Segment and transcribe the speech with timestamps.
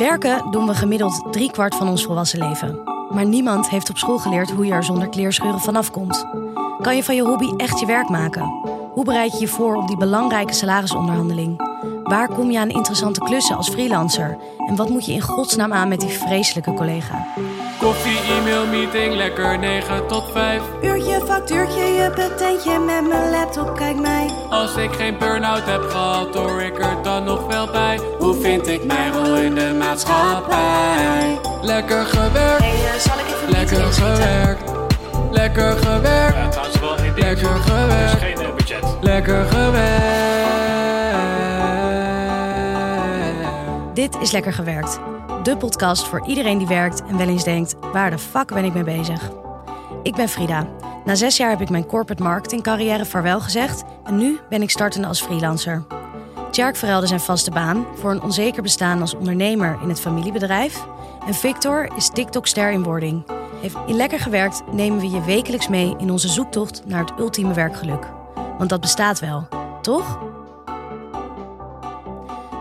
[0.00, 2.82] Werken doen we gemiddeld drie kwart van ons volwassen leven.
[3.10, 6.26] Maar niemand heeft op school geleerd hoe je er zonder kleerscheuren vanaf komt.
[6.80, 8.42] Kan je van je hobby echt je werk maken?
[8.92, 11.69] Hoe bereid je je voor op die belangrijke salarisonderhandeling?
[12.10, 14.38] Waar kom je aan interessante klussen als freelancer?
[14.68, 17.26] En wat moet je in godsnaam aan met die vreselijke collega?
[17.78, 20.62] Koffie, e-mail, meeting, lekker 9 tot 5.
[20.82, 24.26] Uurtje, factuurtje, je patentje met mijn laptop, kijk mij.
[24.50, 28.00] Als ik geen burn-out heb gehad, hoor ik er dan nog wel bij.
[28.18, 31.38] Hoe vind ik mijn rol in de maatschappij?
[31.62, 34.70] Lekker gewerkt, Hey, eh, zal ik even lekker gewerkt.
[35.30, 37.26] Lekker gewerkt, Ja, trouwens wel één ding.
[37.26, 38.84] lekker Er gewerkt, geen eh, budget.
[39.00, 40.29] lekker gewerkt.
[44.00, 45.00] Dit is Lekker Gewerkt.
[45.42, 47.74] De podcast voor iedereen die werkt en wel eens denkt...
[47.92, 49.30] waar de fuck ben ik mee bezig?
[50.02, 50.66] Ik ben Frida.
[51.04, 53.84] Na zes jaar heb ik mijn corporate marketing carrière vaarwel gezegd...
[54.04, 55.84] en nu ben ik startende als freelancer.
[56.50, 60.84] Tjerk verruilde zijn vaste baan voor een onzeker bestaan als ondernemer in het familiebedrijf...
[61.26, 63.24] en Victor is TikTok-ster in wording.
[63.86, 68.06] In Lekker Gewerkt nemen we je wekelijks mee in onze zoektocht naar het ultieme werkgeluk.
[68.58, 69.48] Want dat bestaat wel,
[69.80, 70.29] toch?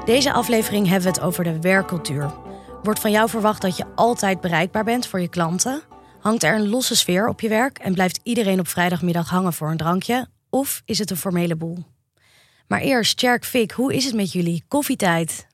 [0.10, 2.34] Deze aflevering hebben we het over de werkcultuur.
[2.84, 5.82] Wordt van jou verwacht dat je altijd bereikbaar bent voor je klanten?
[6.20, 9.70] Hangt er een losse sfeer op je werk en blijft iedereen op vrijdagmiddag hangen voor
[9.70, 10.28] een drankje?
[10.50, 11.78] Of is het een formele boel?
[12.68, 14.64] Maar eerst, Tjerk Fik, hoe is het met jullie?
[14.68, 15.48] Koffietijd.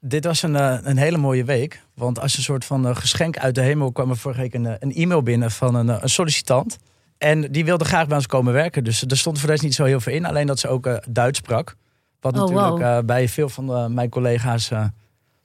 [0.00, 1.82] Dit was een, eh, een hele mooie week.
[1.94, 4.66] Want als een soort van eh, geschenk uit de hemel kwam er vorige week een,
[4.66, 6.78] eh, e-mail binnen van een, sollicitant.
[7.18, 8.84] En die wilde graag bij ons komen werken.
[8.84, 10.24] Dus er stond voor de rest niet zo heel veel in.
[10.24, 11.76] Alleen dat ze ook Duits sprak.
[12.20, 12.82] Wat Oh, natuurlijk wow.
[12.82, 14.84] eh, bij veel van eh, mijn collega's eh,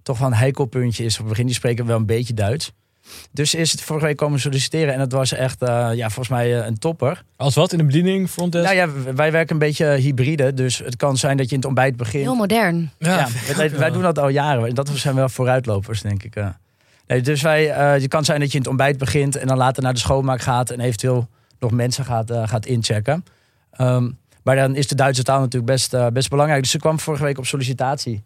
[0.04, 1.14] toch wel een heikelpuntje is.
[1.14, 2.72] Op het begin die spreken wel een beetje Duits.
[3.32, 4.94] Dus is het vorige week komen solliciteren.
[4.94, 7.24] En dat was echt, eh, ja, volgens mij een topper.
[7.36, 8.66] Als wat in de bediening, frontdesk?
[8.74, 10.54] Nou ja, wij werken een beetje hybride.
[10.54, 12.24] Dus het kan zijn dat je in het ontbijt begint.
[12.24, 12.92] Heel modern.
[13.00, 14.76] Ja, wij, wij doen dat al jaren.
[14.76, 16.36] Dat zijn wel vooruitlopers, denk ik.
[16.36, 16.48] eh.
[17.08, 19.58] Nee, dus wij, eh, het kan zijn dat je in het ontbijt begint en dan
[19.58, 21.28] later naar de schoonmaak gaat en eventueel
[21.60, 23.26] nog mensen gaat, gaat inchecken.
[23.72, 24.10] Ehm,
[24.46, 26.62] maar dan is de Duitse taal natuurlijk best, eh, best belangrijk.
[26.62, 28.24] Dus ze kwam vorige week op sollicitatie.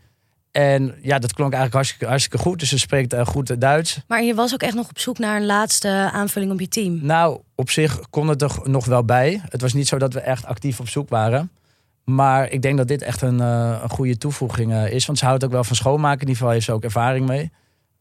[0.51, 2.59] En ja, dat klonk eigenlijk hartstikke, hartstikke goed.
[2.59, 3.99] Dus ze spreekt eh, goed Duits.
[4.07, 6.99] Maar je was ook echt nog op zoek naar een laatste aanvulling op je team.
[7.01, 9.41] Nou, op zich kon het er nog wel bij.
[9.49, 11.51] Het was niet zo dat we echt actief op zoek waren.
[12.03, 15.05] Maar ik denk dat dit echt een, eh, een goede toevoeging is.
[15.05, 16.21] Want ze houdt ook wel van schoonmaken.
[16.21, 17.51] In ieder geval heeft ze ook ervaring mee.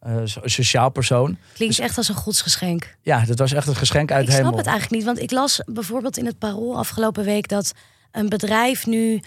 [0.00, 1.38] Een sociaal persoon.
[1.52, 2.96] Klinkt echt als een godsgeschenk.
[3.02, 5.30] Ja, dat was echt een geschenk uit Ik de snap het eigenlijk niet, want ik
[5.30, 7.72] las bijvoorbeeld in het Parool afgelopen week dat
[8.10, 9.20] een bedrijf nu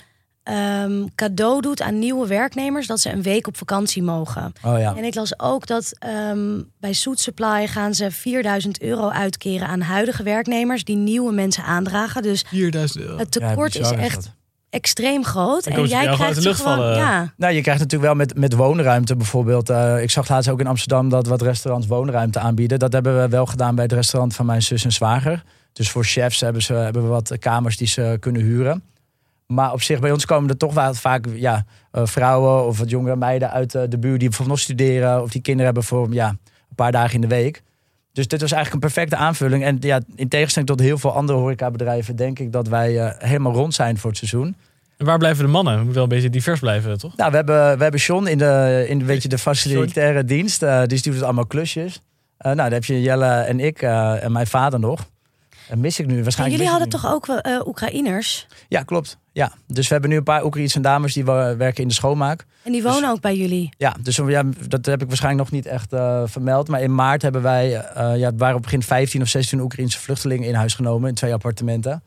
[0.43, 4.53] ehm, cadeau doet aan nieuwe werknemers dat ze een week op vakantie mogen.
[4.63, 4.95] Oh ja.
[4.95, 9.81] En ik las ook dat ehm, bij Soet Supply gaan ze 4000 euro uitkeren aan
[9.81, 12.21] huidige werknemers die nieuwe mensen aandragen.
[12.21, 13.17] Dus 4000 euro.
[13.17, 14.31] het tekort is echt dat.
[14.69, 15.65] extreem groot.
[15.65, 16.95] En jij krijgt de lucht gewoon, vallen.
[16.95, 17.33] ja.
[17.37, 19.69] Nou, je krijgt natuurlijk wel met, met woonruimte bijvoorbeeld.
[19.69, 22.79] eh, ik zag laatst ook in Amsterdam dat wat restaurants woonruimte aanbieden.
[22.79, 25.43] Dat hebben we wel gedaan bij het restaurant van mijn zus en zwager.
[25.73, 28.83] Dus voor chefs hebben, ze, hebben we wat kamers die ze kunnen huren.
[29.51, 32.89] Maar op zich, bij ons komen er toch wel vaak ja, eh, vrouwen of wat
[32.89, 35.21] jongere meiden uit eh, de buurt die bijvoorbeeld nog studeren.
[35.21, 37.61] Of die kinderen hebben voor ja, een paar dagen in de week.
[38.13, 39.63] Dus dit was eigenlijk een perfecte aanvulling.
[39.63, 43.53] En ja, in tegenstelling tot heel veel andere horecabedrijven denk ik dat wij eh, helemaal
[43.53, 44.55] rond zijn voor het seizoen.
[44.97, 45.75] En waar blijven de mannen?
[45.75, 47.15] Het moet wel een beetje divers blijven, toch?
[47.15, 50.59] Nou, we hebben, we hebben John in de, in, weet je, de facilitaire dienst.
[50.85, 52.01] die doet allemaal klusjes.
[52.37, 55.09] Nou, dan heb je Jelle en ik en mijn vader nog.
[55.69, 56.61] En mis ik nu En waarschijnlijk.
[56.61, 58.47] jullie mis ik hadden toch ook eh, Oekraïners?
[58.67, 59.17] Ja, klopt.
[59.31, 59.51] Ja.
[59.67, 62.45] Dus we hebben nu een paar Oekraïnse dames die we- werken in de schoonmaak.
[62.63, 63.69] En die wonen Dus- ook bij jullie.
[63.77, 66.67] Ja, dus ja, dat heb ik waarschijnlijk nog niet echt eh, vermeld.
[66.67, 69.99] Maar in maart hebben wij, eh ja, het waren op begin 15 of 16 Oekraïnse
[69.99, 72.03] vluchtelingen in huis genomen in twee appartementen.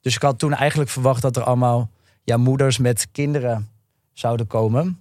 [0.00, 1.90] Dus ik had toen eigenlijk verwacht dat er allemaal
[2.24, 3.68] ja, moeders met kinderen
[4.12, 5.00] zouden komen.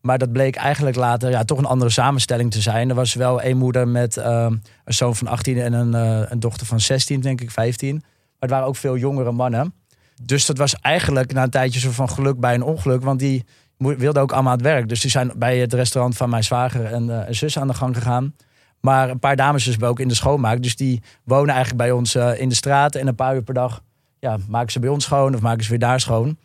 [0.00, 2.88] Maar dat bleek eigenlijk later ja, toch een andere samenstelling te zijn.
[2.88, 4.46] Er was wel één moeder met eh,
[4.84, 7.94] een zoon van 18 en een, eh, een dochter van 16, denk ik, 15.
[7.94, 8.02] Maar
[8.38, 9.74] het waren ook veel jongere mannen.
[10.22, 13.02] Dus dat was eigenlijk na een tijdje zo van geluk bij een ongeluk.
[13.02, 13.44] Want die
[13.76, 14.88] wilden ook allemaal aan het werk.
[14.88, 17.96] Dus die zijn bij het restaurant van mijn zwager en, en zus aan de gang
[17.96, 18.34] gegaan.
[18.80, 20.62] Maar een paar dames dus ook in de schoonmaak.
[20.62, 22.94] Dus die wonen eigenlijk bij ons eh, in de straat.
[22.94, 23.82] En een paar uur per dag
[24.18, 26.36] ja, maken ze bij ons schoon of maken ze weer daar schoon.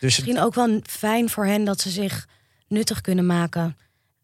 [0.00, 2.28] Dus Misschien ook wel fijn voor hen dat ze zich
[2.68, 3.76] nuttig kunnen maken.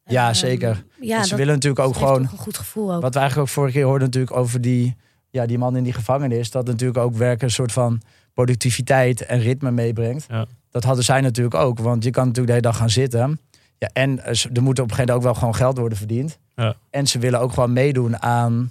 [0.05, 0.85] ja, Ehm, zeker.
[1.01, 2.21] Ja, ze willen natuurlijk ook gewoon...
[2.23, 3.03] een goed gevoel ook.
[3.03, 4.97] Wat we eigenlijk ook vorige keer hoorden natuurlijk over die,
[5.31, 6.51] ja, die man in die gevangenis.
[6.51, 8.01] Dat natuurlijk ook werken een soort van
[8.35, 10.27] productiviteit en ritme meebrengt.
[10.29, 10.47] Ja.
[10.71, 11.79] Dat hadden zij natuurlijk ook.
[11.79, 13.41] Want je kan natuurlijk de hele dag gaan zitten.
[13.79, 15.99] Ja, en eh, ze- er moet op een gegeven moment ook wel gewoon geld worden
[15.99, 16.39] verdiend.
[16.57, 16.75] Ja.
[16.91, 18.71] En ze willen ook gewoon meedoen aan,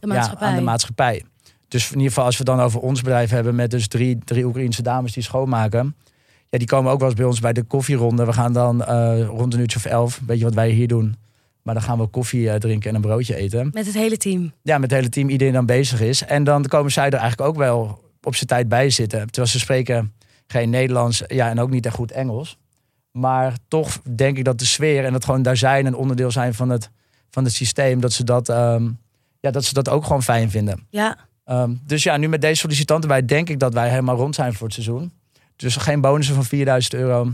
[0.00, 0.46] de maatschappij.
[0.46, 1.24] Ja, aan de maatschappij.
[1.68, 3.54] Dus in ieder geval als we het dan over ons bedrijf hebben...
[3.54, 5.96] met dus drie, drie Oekraïnse dames die schoonmaken...
[6.52, 8.24] Ja, die komen ook wel eens bij ons bij de koffieronde.
[8.24, 11.16] We gaan dan eh, rond een uurtje of elf, weet je wat wij hier doen...
[11.62, 13.70] Maar dan gaan we koffie eh, drinken en een broodje eten.
[13.72, 14.52] Met het hele team.
[14.62, 16.24] Ja, met het hele team, iedereen dan bezig is.
[16.24, 19.26] En dan komen zij er eigenlijk ook wel op zijn tijd bij zitten.
[19.26, 20.12] Terwijl ze spreken
[20.46, 22.58] geen Nederlands ja, en ook niet echt goed Engels.
[23.10, 26.54] Maar toch denk ik dat de sfeer en dat gewoon daar zijn een onderdeel zijn
[26.54, 26.90] van het,
[27.30, 28.90] van het systeem, dat ze dat, ehm,
[29.40, 30.86] ja, dat ze dat ook gewoon fijn vinden.
[30.90, 34.34] Ja, Ehm, dus ja, nu met deze sollicitanten bij denk ik dat wij helemaal rond
[34.34, 35.12] zijn voor het seizoen.
[35.62, 37.32] Dus geen bonussen van 4000 euro.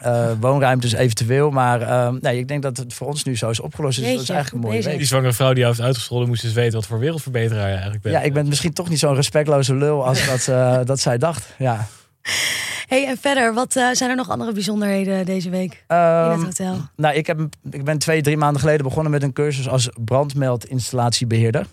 [0.00, 1.50] Eh, woonruimtes eventueel.
[1.50, 3.98] Maar ehm, nee, ik denk dat het voor ons nu zo is opgelost.
[3.98, 4.90] Dus dat is eigenlijk een mooie bezig.
[4.90, 5.08] Die week.
[5.08, 8.14] zwangere vrouw die jou heeft uitgescholden, moest dus weten wat voor wereldverbeteraar je eigenlijk bent.
[8.14, 11.54] Ja, ik ben misschien toch niet zo'n respectloze lul als dat, eh, dat zij dacht.
[11.58, 11.86] Ja.
[12.86, 16.42] Hey, en verder, wat eh, zijn er nog andere bijzonderheden deze week in Ehm, het
[16.42, 16.76] hotel?
[16.96, 17.40] nou, ik, heb,
[17.70, 21.66] ik ben twee, drie maanden geleden begonnen met een cursus als brandmeldinnstallatiebeheerder.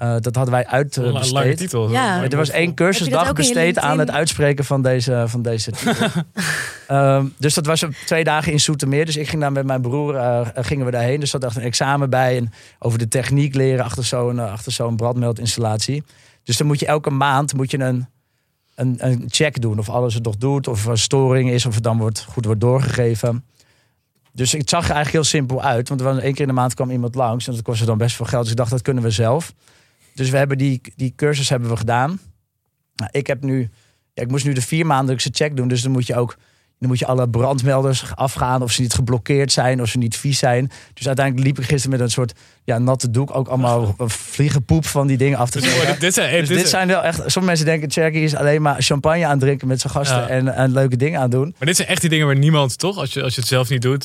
[0.00, 1.56] Eh, dat hadden wij Een la- lange uitbesteed.
[1.56, 1.90] titel.
[1.90, 2.16] Ja.
[2.16, 6.06] Maar er was één cursusdag besteed aan het uitspreken van deze, van deze titel.
[6.86, 9.06] Ehm, dus dat was twee dagen in Soetermeer.
[9.06, 11.20] Dus ik ging daar met mijn broer eh, gingen we daarheen.
[11.20, 12.36] Dus dat dacht een examen bij.
[12.36, 16.04] En over de techniek leren achter zo'n eh, achter zo'n brandmeldinstallatie.
[16.44, 18.06] Dus dan moet je elke maand moet je een,
[18.74, 19.78] een, een check doen.
[19.78, 20.68] Of alles het nog doet.
[20.68, 21.66] Of er een storing is.
[21.66, 23.44] Of het dan wordt, goed wordt doorgegeven.
[24.32, 25.88] Dus het zag er eigenlijk heel simpel uit.
[25.88, 27.46] Want er was één keer in de maand kwam iemand langs.
[27.48, 28.42] En dat kostte dan best veel geld.
[28.42, 29.52] Dus ik dacht, dat kunnen we zelf.
[30.14, 32.20] Dus we hebben die, die cursus hebben we gedaan.
[32.94, 33.70] Nou, ik heb nu,
[34.12, 35.68] ja, ik moest nu de vier maandelijkse check doen.
[35.68, 36.36] Dus dan moet je ook,
[36.80, 40.38] dan moet je alle brandmelders afgaan of ze niet geblokkeerd zijn, of ze niet vies
[40.38, 40.70] zijn.
[40.94, 42.32] Dus uiteindelijk liep ik gisteren met een soort
[42.64, 45.90] ja, natte doek ook allemaal vliegenpoep van die dingen af te Dus, zetten.
[45.90, 47.16] dit, dit zijn, Dus dit dit zijn wel echt.
[47.16, 50.28] Sommige mensen denken Cherky is alleen maar champagne aan drinken met zijn gasten Ja.
[50.28, 51.54] en, en leuke dingen aan doen.
[51.58, 52.96] Maar dit zijn echt die dingen waar niemand, toch?
[52.98, 54.02] Als je, als je het zelf niet doet.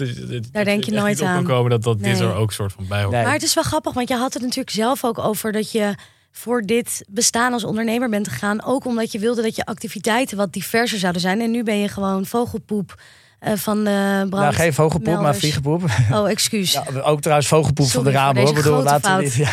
[0.51, 1.43] dat denk je nooit op kan aan.
[1.43, 3.11] komen dat, dat dit er ook soort van bij hoort.
[3.13, 3.23] Nee.
[3.23, 5.95] Maar het is wel grappig, want je had het natuurlijk zelf ook over dat je
[6.37, 8.63] voor dit bestaan als ondernemer bent gegaan.
[8.63, 11.41] Ook omdat je wilde dat je activiteiten wat diverser zouden zijn.
[11.41, 13.01] En nu ben je gewoon vogelpoep
[13.39, 14.43] eh, van de brand.
[14.43, 15.83] Nou, geen vogelpoep, maar vliegenpoep.
[16.11, 16.71] Oh, excuus.
[16.71, 18.53] Ja, ook trouwens vogelpoep Sorry van de ramen hoor.
[18.53, 19.49] Bedoel, laten we niet, ja,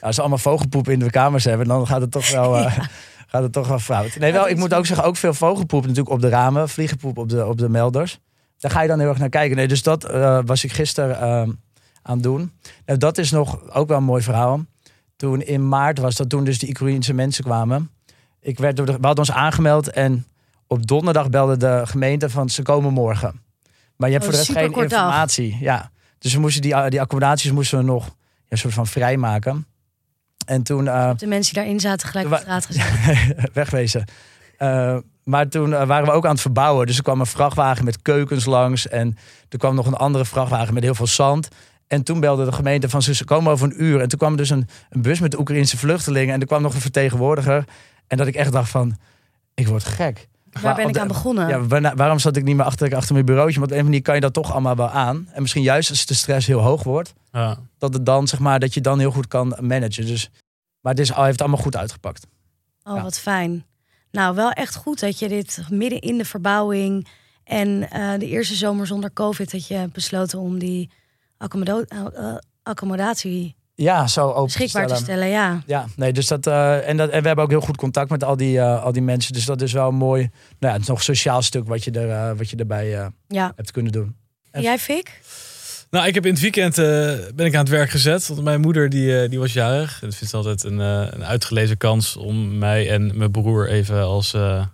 [0.00, 2.78] als ze allemaal vogelpoep in de kamers hebben, dan gaat het toch wel, eh,
[3.32, 4.16] gaat het toch wel fout.
[4.18, 7.28] Nee, wel, ik moet ook zeggen, ook veel vogelpoep natuurlijk op de ramen, vliegenpoep op
[7.28, 8.18] de, op de melders.
[8.58, 9.56] Daar ga je dan heel erg naar kijken.
[9.56, 11.48] Nee, dus dat eh, was ik gisteren eh,
[12.02, 12.52] aan het doen.
[12.86, 14.64] Nou, dat is nog ook wel een mooi verhaal.
[15.16, 17.90] Toen in maart was dat toen dus die Oekraïense mensen kwamen.
[18.40, 20.26] Ik werd door de, we hadden ons aangemeld en
[20.66, 23.40] op donderdag belde de gemeente van ze komen morgen.
[23.96, 25.56] Maar je hebt Oh, voor de rest geen informatie.
[25.60, 25.90] Ja.
[26.18, 28.12] Dus we moesten die, die accommodaties moesten we nog ja,
[28.48, 29.66] een soort van vrijmaken.
[30.46, 32.84] En toen eh, De mensen die daarin zaten gelijk op straat gezet.
[33.52, 34.04] wegwezen.
[34.58, 36.86] Eh, maar toen eh, waren we ook aan het verbouwen.
[36.86, 38.88] Dus er kwam een vrachtwagen met keukens langs.
[38.88, 39.16] En
[39.48, 41.48] er kwam nog een andere vrachtwagen met heel veel zand.
[41.86, 44.00] En toen belde de gemeente van ze komen over een uur.
[44.00, 46.34] En toen kwam dus een, een bus met Oekraïnse vluchtelingen.
[46.34, 47.64] En er kwam nog een vertegenwoordiger.
[48.06, 48.96] En dat ik echt dacht van,
[49.54, 50.28] ik word gek.
[50.52, 51.48] Waar Maar ben ik de- aan begonnen?
[51.48, 53.58] Ja, waarna- waarom zat ik niet meer achter, achter mijn bureautje?
[53.60, 55.28] Want op een manier kan je dat toch allemaal wel aan.
[55.32, 57.58] En misschien juist als de stress heel hoog wordt, Ja.
[57.78, 60.06] dat het dan zeg maar dat je dan heel goed kan managen.
[60.06, 60.30] Dus,
[60.80, 62.26] maar het is, heeft allemaal goed uitgepakt.
[62.82, 63.02] Oh, Ja.
[63.02, 63.64] wat fijn.
[64.10, 67.08] Nou, wel echt goed dat je dit midden in de verbouwing
[67.44, 70.90] en eh, de eerste zomer zonder COVID dat je besloten om die
[72.62, 75.28] accommodatie Ja, zo open beschikbaar te stellen.
[75.28, 75.62] Ja.
[75.66, 77.10] Ja, nee, dus dat, eh, en dat.
[77.10, 79.32] En we hebben ook heel goed contact met al die, eh, al die mensen.
[79.32, 80.22] Dus dat is wel een mooi.
[80.22, 82.98] Nou ja, het is nog een sociaal stuk wat je, er, eh, wat je erbij
[82.98, 83.52] eh, ja.
[83.56, 84.16] hebt kunnen doen.
[84.50, 85.20] En jij, Fik?
[85.90, 86.84] Nou, ik heb in het weekend eh,
[87.34, 88.26] ben ik aan het werk gezet.
[88.26, 90.02] Want mijn moeder die, eh, die was jarig.
[90.02, 93.68] En ik vind het altijd een, eh, een uitgelezen kans om mij en mijn broer
[93.68, 94.64] even als, eh,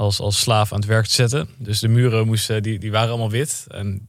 [0.00, 1.48] als, als slaaf aan het werk te zetten.
[1.58, 3.66] Dus de muren moesten, die, die waren allemaal wit.
[3.68, 4.08] En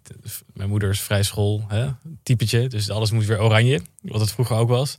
[0.54, 1.88] mijn moeder is vrij school, hè,
[2.24, 2.68] typetje.
[2.68, 4.98] Dus alles moest weer oranje, wat het vroeger ook was.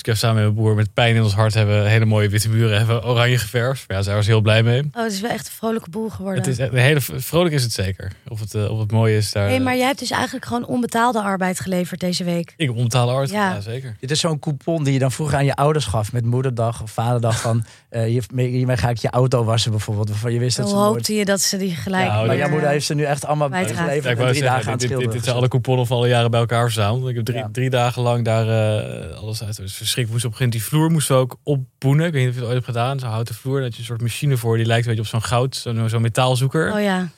[0.00, 2.28] Dus ik heb samen met mijn broer met pijn in ons hart hebben hele mooie
[2.28, 3.84] witte muren hebben oranje geverfd.
[3.86, 4.82] Ja, zij was heel blij mee.
[4.92, 6.42] Oh, het is wel echt een vrolijke boel geworden.
[6.42, 8.12] Het is een hele vrolijk is het zeker.
[8.28, 9.48] Of het, eh, of het mooi is daar.
[9.48, 12.54] hey, maar jij hebt dus eigenlijk gewoon onbetaalde arbeid geleverd deze week.
[12.56, 13.30] Ik onbetaalde hard.
[13.30, 13.52] Ja.
[13.54, 13.60] Ja.
[13.60, 13.96] zeker.
[14.00, 16.12] Dit is zo'n coupon die je dan vroeger aan je ouders gaf.
[16.12, 17.40] Met moederdag of vaderdag.
[17.40, 20.08] Van hier- hiermee ga ik je auto wassen bijvoorbeeld.
[20.08, 20.94] Waarvan je wist dat Hoe ze nooit...
[20.94, 22.06] hoopte je dat ze die gelijk...
[22.06, 23.78] Ja, Maar jouw moeder heeft ze nu echt allemaal kwijtraakt.
[23.80, 24.04] geleverd.
[24.04, 25.12] Ja, ik drie zeggen, dagen aan het dit, dit, schilderen.
[25.16, 27.08] dit zijn alle couponnen van alle jaren bij elkaar verzameld.
[27.08, 27.48] Ik heb drie, Ja.
[27.52, 29.56] drie dagen lang daar eh, alles uit.
[29.56, 30.24] Het verschrikkelijk.
[30.24, 32.06] Moest op een gegeven moment die vloer moesten we ook opboenen.
[32.06, 32.98] Ik weet niet of je het ooit hebt gedaan.
[32.98, 33.60] Zo'n houten vloer.
[33.60, 34.56] Dat je een soort machine voor.
[34.56, 35.56] Die lijkt een beetje op zo'n goud.
[35.56, 36.72] Zo'n zo'n metaalzoeker.
[36.72, 37.08] Oh ja.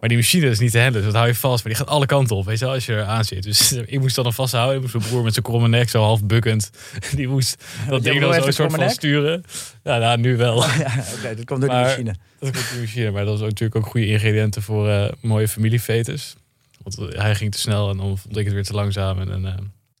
[0.00, 1.02] Maar die machine is niet te handelen.
[1.02, 1.64] Dus dat hou je vast.
[1.64, 2.44] Maar die gaat alle kanten op.
[2.46, 3.42] Weet je wel, als je er aan zit.
[3.42, 4.76] Dus ik moest dat dan vasthouden.
[4.76, 5.88] Ik moest mijn broer met zijn kromme nek.
[5.88, 6.70] Zo half bukkend.
[7.16, 9.44] Die moest dat ding dan zo een soort van sturen.
[9.84, 10.64] Ja, nou, nu wel.
[10.78, 12.14] Ja, oké, dat komt door Maar- de machine.
[12.40, 13.10] Dat komt die machine.
[13.10, 16.34] Maar dat was ook natuurlijk ook goede ingrediënten voor eh, mooie familiefetes.
[16.82, 19.20] Want hij ging te snel en dan vond ik het weer te langzaam.
[19.20, 19.54] En, en, eh,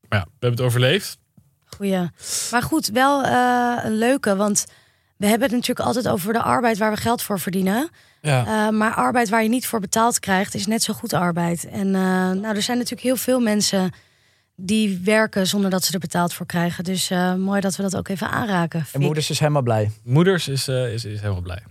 [0.08, 1.18] maar ja, we hebben het overleefd.
[1.76, 2.10] Goeie.
[2.50, 4.66] Maar goed, wel eh, een leuke, want
[5.16, 7.88] we hebben het natuurlijk altijd over de arbeid waar we geld voor verdienen.
[8.20, 8.66] Ja.
[8.66, 11.68] Eh, maar arbeid waar je niet voor betaald krijgt, is net zo goed arbeid.
[11.68, 13.92] En eh, nou, er zijn natuurlijk heel veel mensen
[14.56, 16.84] die werken zonder dat ze er betaald voor krijgen.
[16.84, 18.80] Dus eh, mooi dat we dat ook even aanraken.
[18.80, 19.00] En Fik.
[19.00, 19.90] moeders is helemaal blij.
[20.04, 21.62] Moeders is, eh, is, is helemaal blij.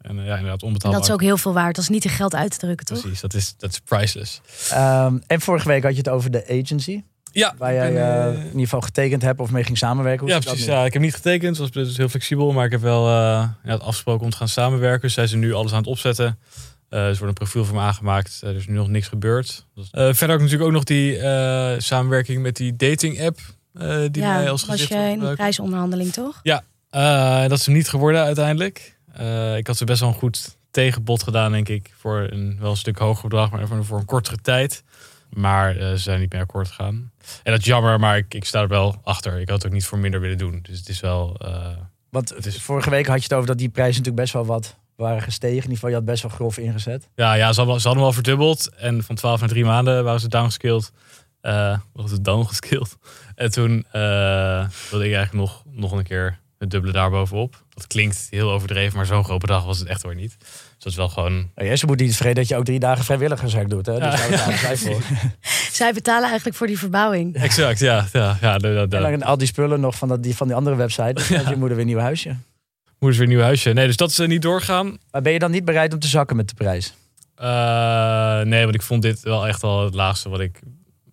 [0.00, 1.00] En ja, inderdaad, En onbetaalbaar.
[1.00, 1.74] dat is ook heel veel waard.
[1.74, 3.00] Dat is niet in geld uit te drukken, toch?
[3.00, 4.40] Precies, dat is, dat is priceless.
[4.70, 7.02] Ehm, en vorige week had je het over de agency.
[7.32, 10.26] Ja, Waar jij ben, eh, eh, in ieder geval getekend hebt of mee ging samenwerken.
[10.26, 10.64] Ja, precies.
[10.64, 12.52] Ja, ik heb niet getekend, was dus heel flexibel.
[12.52, 15.00] Maar ik heb wel eh, ja, het afgesproken om te gaan samenwerken.
[15.00, 16.38] Dus zijn ze nu alles aan het opzetten.
[16.88, 18.40] Eh er wordt een profiel voor me aangemaakt.
[18.44, 19.66] Er is nu nog niks gebeurd.
[19.90, 23.38] Verder heb ik natuurlijk ook nog die eh, samenwerking met die dating app.
[23.72, 26.40] eh, die ja, mij als was je een prijsonderhandeling, toch?
[26.90, 28.96] Eh, dat is hem niet geworden uiteindelijk.
[29.12, 31.90] Eh, ik had ze best wel een goed tegenbod gedaan, denk ik.
[31.98, 34.82] Voor een wel een stuk hoger bedrag, maar voor, voor een kortere tijd.
[35.32, 37.10] Maar eh, ze zijn niet meer akkoord gegaan.
[37.42, 39.40] En dat is jammer, maar ik, ik sta er wel achter.
[39.40, 40.58] Ik had het ook niet voor minder willen doen.
[40.62, 41.36] Dus het is wel...
[41.38, 41.66] eh,
[42.10, 44.44] Want Het is- vorige week had je het over dat die prijzen natuurlijk best wel
[44.46, 45.56] wat waren gestegen.
[45.56, 47.08] In ieder geval, je had best wel grof ingezet.
[47.14, 48.74] ja, ja ze, hadden, ze hadden wel verdubbeld.
[48.74, 50.92] En van 12 naar 3 maanden waren ze downgeskilled.
[51.40, 52.96] Eh was het downgeskilled.
[53.34, 57.62] En toen wilde ik eigenlijk nog, nog een keer het dubbele daarbovenop.
[57.74, 60.36] Dat klinkt heel overdreven, maar zo'n groot bedrag was het echt hoor niet.
[60.38, 63.04] Dus dat is wel gewoon ja, ze moet niet vergeten dat je ook drie dagen
[63.04, 63.86] vrijwilligerswerk doet.
[63.86, 63.92] Hè?
[63.92, 64.16] Dus Ja.
[64.16, 65.02] daar betalen zij voor.
[65.72, 67.34] Zij betalen eigenlijk voor die verbouwing.
[67.34, 68.06] Exact, ja.
[68.12, 68.96] ja, ja de, de, de.
[68.96, 71.12] En dan al die spullen nog van, dat, die, van die andere website.
[71.12, 72.36] Dus je moeder weer een nieuw huisje.
[72.98, 73.72] Moeders weer een nieuw huisje.
[73.72, 74.98] Nee, dus dat is eh, niet doorgaan.
[75.10, 76.94] Maar ben je dan niet bereid om te zakken met de prijs?
[77.34, 80.60] Eh, nee, want ik vond dit wel echt al het laagste wat ik,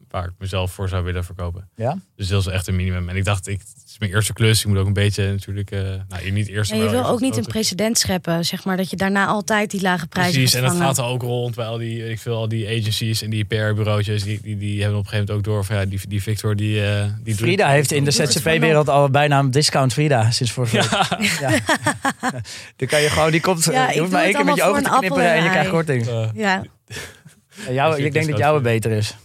[0.10, 1.70] waar ik mezelf voor zou willen verkopen.
[1.76, 1.98] Ja?
[2.16, 3.10] Dus dat is echt een minimum.
[3.10, 4.60] En ik dacht, ik, het is mijn eerste klus.
[4.62, 6.72] Ik moet ook een beetje natuurlijk, eh nou niet eerst.
[6.72, 9.82] En je wil ook niet een precedent scheppen, zeg maar, dat je daarna altijd die
[9.82, 12.36] lage prijzen Precies, gaat en dat gaat er ook rond bij al die, ik veel,
[12.36, 14.24] al die agencies en die PR-bureautjes.
[14.24, 16.56] Die, die, die hebben op een gegeven moment ook door van ja, die, die Victor
[16.56, 20.52] die, eh die doet- Frida heeft in de ZZP-wereld al bijna een discount Frida sinds
[20.52, 21.30] vorige week.
[21.40, 21.50] Ja.
[22.76, 24.64] Dan kan je gewoon, die komt, Ja, ik je hoeft maar één keer met je
[24.64, 26.06] ogen te voor een knipperen en je krijgt korting.
[26.34, 26.64] Ja,
[27.68, 29.16] En jou, ik denk dat jouwe beter is.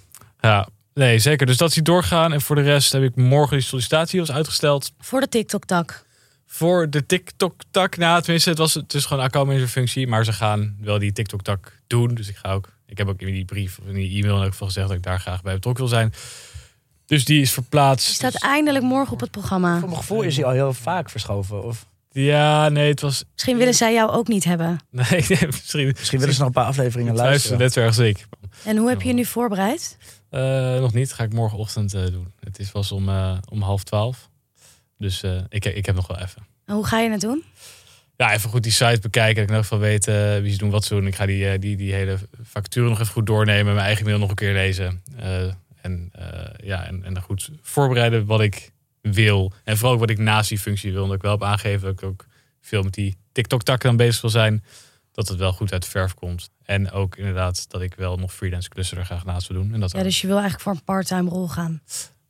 [0.44, 1.46] Ja, nee, zeker.
[1.46, 2.32] Dus dat is doorgaan.
[2.32, 4.92] En voor de rest heb ik morgen die sollicitatie was uitgesteld.
[5.00, 6.04] voor de TikTok-tak.
[6.46, 10.06] Voor de TikTok-tak, nou tenminste, het, was, het is gewoon een accountmanager functie.
[10.06, 12.14] Maar ze gaan wel die TikTok-tak doen.
[12.14, 14.42] Dus ik ga ook, ik heb ook in die brief, of in die e-mail in
[14.42, 16.12] elk geval gezegd dat ik daar graag bij betrokken wil zijn.
[17.06, 18.06] Dus die is verplaatst.
[18.06, 19.78] Die staat Dus- eindelijk morgen op het programma.
[19.78, 21.62] Voor mijn gevoel is hij al heel vaak verschoven.
[21.64, 24.68] Of ja, nee, het was, Misschien willen zij jou ook niet hebben.
[24.90, 27.58] nee, nee misschien, misschien willen ze nog een paar afleveringen luisteren.
[27.58, 28.26] net zo erg als ik.
[28.64, 29.96] En hoe heb je je nu voorbereid?
[30.34, 32.32] Eh, nog niet, ga ik morgenochtend eh, doen.
[32.40, 34.30] Het is was om, eh, om half twaalf.
[34.98, 36.46] Dus ik, ik heb nog wel even.
[36.64, 37.44] En hoe ga je het doen?
[38.16, 39.46] Ja, even goed die site bekijken.
[39.46, 41.06] Dat ik geval weet eh, wie ze doen, wat ze doen.
[41.06, 43.74] Ik ga die, die, die hele vacature nog even goed doornemen.
[43.74, 45.02] Mijn eigen mail nog een keer lezen.
[45.80, 46.12] En,
[46.62, 49.52] ja, en, en dan goed voorbereiden wat ik wil.
[49.64, 51.02] En vooral ook wat ik naast die functie wil.
[51.02, 52.26] Omdat ik wel heb aangegeven dat ik ook
[52.60, 54.64] veel met die TikTok-takken dan bezig wil zijn.
[55.14, 56.50] Dat het wel goed uit de verf komt.
[56.64, 59.75] En ook inderdaad dat ik wel nog freelance klussen er graag naast wil doen.
[59.75, 61.83] En dat Ja, dus je wil eigenlijk voor een part-time rol gaan.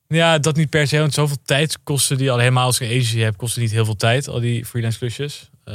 [0.09, 0.99] ja, dat niet per se.
[0.99, 3.85] Want zoveel tijd kosten die al helemaal als ik een agency heb, kosten niet heel
[3.85, 4.29] veel tijd.
[4.29, 5.51] Al die freelance klusjes.
[5.65, 5.75] Eh,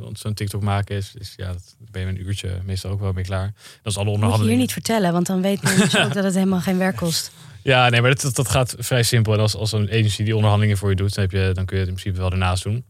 [0.00, 3.12] want zo'n TikTok maken is, is ja, dat ben je een uurtje meestal ook wel
[3.12, 3.52] mee klaar.
[3.52, 4.58] Dat is alle Dat moet je hier onderhandelingen.
[4.58, 7.32] niet vertellen, want dan weet mensen ook dat het helemaal geen werk kost.
[7.62, 9.32] Ja, nee, maar dat, dat gaat vrij simpel.
[9.32, 11.76] En als, als een agency die onderhandelingen voor je doet, dan, heb je, dan kun
[11.76, 12.84] je het in principe wel ernaast doen.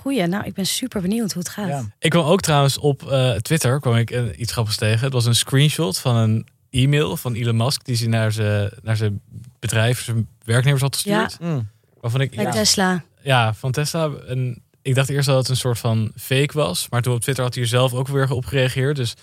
[0.00, 1.68] Goeie, nou ik ben super benieuwd hoe het gaat.
[1.68, 1.84] Ja.
[1.98, 5.04] Ik kwam ook trouwens op eh, Twitter kwam ik eh, iets grappigs tegen.
[5.04, 8.96] Het was een screenshot van een e-mail van Elon Musk die ze naar zijn, naar
[8.96, 9.20] zijn
[9.58, 11.40] bedrijf, zijn werknemers had gestuurd.
[11.40, 11.68] Mm.
[12.00, 13.04] Waarvan ik ja, Tesla.
[13.22, 14.10] Ja, van Tesla.
[14.28, 16.86] En ik dacht eerst dat het een soort van fake was.
[16.90, 18.96] Maar toen op Twitter had hij er zelf ook weer op gereageerd.
[18.96, 19.14] Dus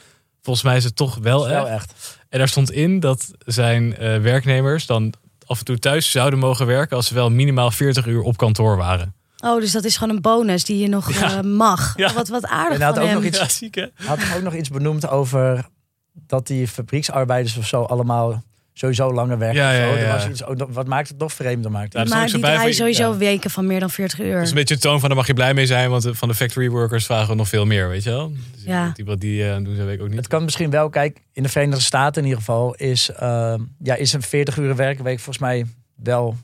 [0.42, 1.68] volgens mij is het toch wel echt.
[1.68, 2.20] echt.
[2.30, 5.14] En daar stond in dat zijn eh, werknemers dan
[5.46, 6.96] af en toe thuis zouden mogen werken...
[6.96, 9.16] als ze wel minimaal 40 uur op kantoor waren.
[9.44, 11.38] Oh, dus dat is gewoon een bonus die je nog Ja.
[11.38, 11.94] eh, mag.
[11.98, 12.14] Ja.
[12.14, 13.18] Wat, wat aardig En hij had van ook hem.
[13.18, 13.86] nog iets- Ja, ziek hè?
[13.94, 15.66] Hij had ook nog iets benoemd over
[16.14, 19.62] dat die fabrieksarbeiders of zo allemaal sowieso langer werken.
[19.62, 20.14] Ja, ja, ja.
[20.14, 21.72] was iets, wat maakt het nog vreemder?
[21.72, 22.10] Maakt Ja, het.
[22.12, 23.18] er maar die draaien sowieso ja.
[23.18, 24.34] weken van meer dan 40 uur.
[24.34, 25.90] Dat is een beetje de toon van, daar mag je blij mee zijn...
[25.90, 28.32] want de- van de factory workers vragen we nog veel meer, weet je wel?
[28.54, 28.92] Dus Ja.
[28.94, 30.18] Die, wat die eh, doen ze weet ik ook niet.
[30.18, 33.96] Het kan misschien wel, kijk, in de Verenigde Staten in ieder geval is, ehm, ja,
[33.96, 35.66] is een 40 uur werkweek volgens mij
[35.96, 36.38] wel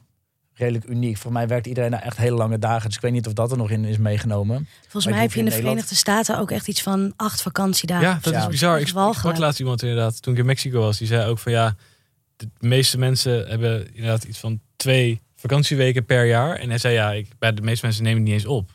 [0.55, 1.17] redelijk uniek.
[1.17, 2.85] Voor mij werkt iedereen daar echt hele lange dagen.
[2.87, 4.67] Dus ik weet niet of dat er nog in is meegenomen.
[4.81, 8.07] Volgens mij heb je in de Nederland- Verenigde Staten ook echt iets van acht vakantiedagen.
[8.07, 8.39] Ja, dat Ja.
[8.39, 8.79] is bizar.
[8.79, 11.75] Ik sprak laatst iemand inderdaad, toen ik in Mexico was, die zei ook van ja,
[12.35, 16.55] de meeste mensen hebben inderdaad iets van twee vakantieweken per jaar.
[16.55, 18.71] En hij zei ja, ik, bij de meeste mensen nemen het niet eens op.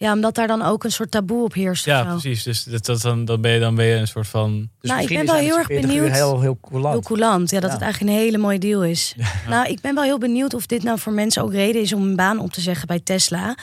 [0.00, 1.84] Ja, omdat daar dan ook een soort taboe op heerst.
[1.84, 2.10] Ja, zo.
[2.10, 2.42] precies.
[2.42, 4.68] Dus dat, dat, dan, dan, ben je, dan ben je een soort van...
[4.80, 6.12] Dus Nou, ik ben wel heel erg 40 uur benieuwd.
[6.16, 6.92] Heel, heel coulant.
[6.92, 7.50] Heel coulant.
[7.50, 7.74] Ja, dat Ja.
[7.76, 9.14] het eigenlijk een hele mooie deal is.
[9.48, 12.02] Nou, ik ben wel heel benieuwd of dit nou voor mensen ook reden is om
[12.02, 13.56] een baan op te zeggen bij Tesla.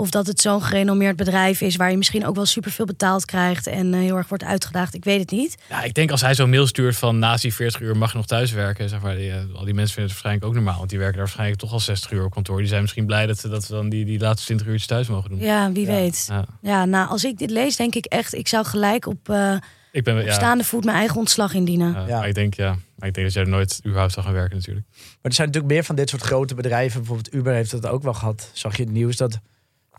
[0.00, 3.66] Of dat het zo'n gerenommeerd bedrijf is waar je misschien ook wel superveel betaald krijgt
[3.66, 4.94] en eh, heel erg wordt uitgedaagd.
[4.94, 5.56] Ik weet het niet.
[5.68, 8.16] Ja, ik denk als hij zo'n mail stuurt van naast die 40 uur mag je
[8.16, 8.88] nog thuis werken.
[8.88, 10.78] Zeg maar, die, eh, al die mensen vinden het waarschijnlijk ook normaal.
[10.78, 12.58] Want die werken daar waarschijnlijk toch al 60 uur op kantoor.
[12.58, 15.08] Die zijn misschien blij dat ze, dat ze dan die, die laatste 20 uurtjes thuis
[15.08, 15.38] mogen doen.
[15.38, 15.92] Ja, wie Ja.
[15.92, 16.26] weet.
[16.28, 16.44] Ja.
[16.62, 19.54] Ja, nou, als ik dit lees, denk ik echt, ik zou gelijk op, eh,
[19.92, 21.92] Ik ben op ja, staande voet mijn eigen ontslag indienen.
[21.92, 22.18] ja, Ja.
[22.18, 24.56] Maar ik denk ja, maar ik denk dat jij er nooit überhaupt zou gaan werken
[24.56, 24.86] natuurlijk.
[24.90, 26.98] Maar er zijn natuurlijk meer van dit soort grote bedrijven.
[26.98, 28.50] Bijvoorbeeld Uber heeft dat ook wel gehad.
[28.52, 29.38] Zag je het nieuws dat,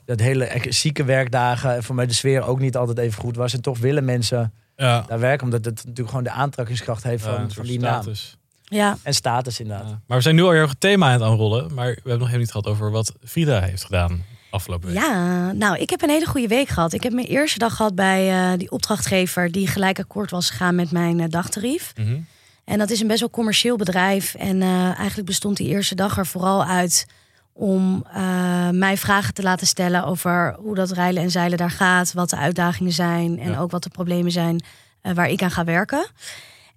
[0.06, 1.76] dat hele ek- zieke werkdagen...
[1.76, 3.54] en voor mij de sfeer ook niet altijd even goed was.
[3.54, 5.44] En toch willen mensen Ja, daar werken.
[5.46, 8.02] Omdat het natuurlijk gewoon de aantrekkingskracht heeft van, van die naam.
[8.02, 8.38] status.
[8.64, 9.90] Ja, En status inderdaad.
[9.90, 10.00] Ja.
[10.08, 11.74] Maar we zijn nu al heel erg het thema aan het aanrollen.
[11.74, 14.98] Maar we hebben nog helemaal niet gehad over wat Frida heeft gedaan afgelopen week.
[14.98, 16.94] ja, nou, ik heb een hele goede week gehad.
[16.94, 20.76] Ik heb mijn eerste dag gehad bij eh, die opdrachtgever die gelijk akkoord was gegaan
[20.76, 21.94] met mijn eh, dagtarief.
[21.98, 22.20] Mhm.
[22.66, 24.34] En dat is een best wel commercieel bedrijf.
[24.36, 27.08] En eh, eigenlijk bestond die eerste dag er vooral uit
[27.54, 28.06] om
[28.62, 32.30] eh, mij vragen te laten stellen over hoe dat rijlen en zeilen daar gaat, wat
[32.30, 33.60] de uitdagingen zijn en Ja.
[33.60, 34.64] ook wat de problemen zijn
[35.02, 36.06] eh, waar ik aan ga werken.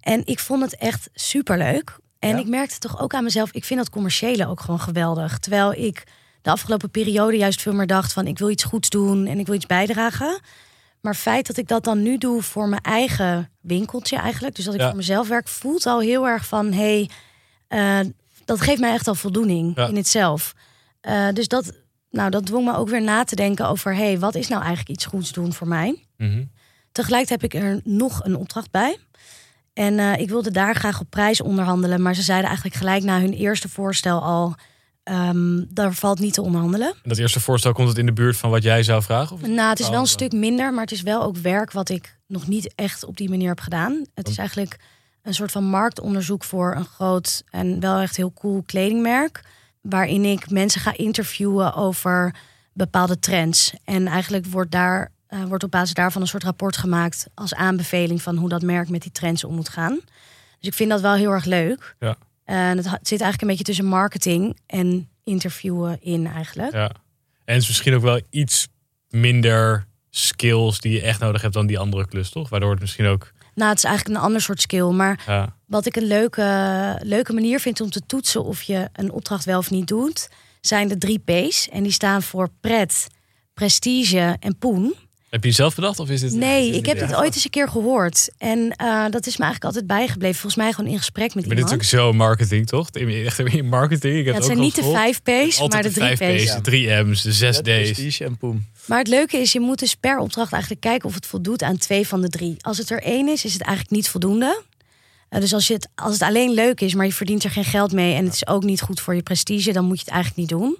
[0.01, 1.97] En ik vond het echt superleuk.
[2.19, 2.37] En Ja?
[2.37, 5.39] ik merkte toch ook aan mezelf, ik vind dat commerciële ook gewoon geweldig.
[5.39, 6.03] Terwijl ik
[6.41, 9.45] de afgelopen periode juist veel meer dacht van ik wil iets goeds doen en ik
[9.45, 10.39] wil iets bijdragen.
[11.01, 14.65] Maar het feit dat ik dat dan nu doe voor mijn eigen winkeltje eigenlijk, dus
[14.65, 14.87] dat ik Ja.
[14.87, 17.09] voor mezelf werk, voelt al heel erg van hey,
[17.67, 17.99] eh,
[18.45, 20.53] dat geeft mij echt al voldoening in het zelf.
[21.05, 21.71] Eh, dus dat,
[22.09, 24.89] nou, dat dwong me ook weer na te denken over hey, wat is nou eigenlijk
[24.89, 26.05] iets goeds doen voor mij?
[26.17, 26.43] Mhm.
[26.91, 28.97] Tegelijk heb ik er nog een opdracht bij.
[29.73, 32.01] En eh, ik wilde daar graag op prijs onderhandelen.
[32.01, 34.55] Maar ze zeiden eigenlijk gelijk na hun eerste voorstel al...
[35.03, 36.87] ehm, daar valt niet te onderhandelen.
[36.87, 39.35] En dat eerste voorstel komt het in de buurt van wat jij zou vragen?
[39.35, 41.89] Of Nou, het is wel een stuk minder, maar het is wel ook werk wat
[41.89, 44.05] ik nog niet echt op die manier heb gedaan.
[44.13, 44.79] Het is eigenlijk
[45.21, 49.41] een soort van marktonderzoek voor een groot en wel echt heel cool kledingmerk.
[49.89, 52.35] Waarin ik mensen ga interviewen over
[52.73, 53.73] bepaalde trends.
[53.83, 58.21] En eigenlijk wordt, daar, eh, wordt op basis daarvan een soort rapport gemaakt als aanbeveling
[58.21, 59.99] van hoe dat merk met die trends om moet gaan.
[60.59, 61.95] Dus ik vind dat wel heel erg leuk.
[61.99, 62.17] Ja.
[62.43, 66.73] En het zit eigenlijk een beetje tussen marketing en interviewen in eigenlijk.
[66.73, 66.89] Ja.
[67.45, 68.67] En het is misschien ook wel iets
[69.09, 72.49] minder skills die je echt nodig hebt dan die andere klus, toch?
[72.49, 73.31] Waardoor het misschien ook...
[73.55, 74.89] Nou, het is eigenlijk een ander soort skill.
[74.91, 79.11] Maar Ja, wat ik een leuke, leuke manier vind om te toetsen of je een
[79.11, 80.29] opdracht wel of niet doet,
[80.61, 81.69] zijn de drie P's.
[81.69, 83.07] En die staan voor pret,
[83.53, 84.93] prestige en poen.
[85.35, 85.99] Heb je zelf bedacht?
[85.99, 88.29] Of is dit, Nee, is ik heb dit ooit eens een keer gehoord.
[88.37, 90.35] En eh, dat is me eigenlijk altijd bijgebleven.
[90.39, 91.81] Volgens mij gewoon in gesprek met Maar dit is iemand.
[91.81, 92.89] natuurlijk zo marketing, toch?
[92.89, 94.17] Echt in marketing.
[94.17, 96.43] Ik heb Ja, het ook zijn niet de vijf P's, maar de drie vijf P's.
[96.43, 98.19] P's, de drie M's, de zes D's.
[98.19, 98.65] en poem.
[98.85, 101.77] Maar het leuke is, je moet dus per opdracht eigenlijk kijken of het voldoet aan
[101.77, 102.55] twee van de drie.
[102.61, 104.61] Als het er één is, is het eigenlijk niet voldoende.
[105.29, 107.63] Eh, dus als, je het, als het alleen leuk is, maar je verdient er geen
[107.65, 110.13] geld mee en het is ook niet goed voor je prestige, dan moet je het
[110.13, 110.77] eigenlijk niet doen.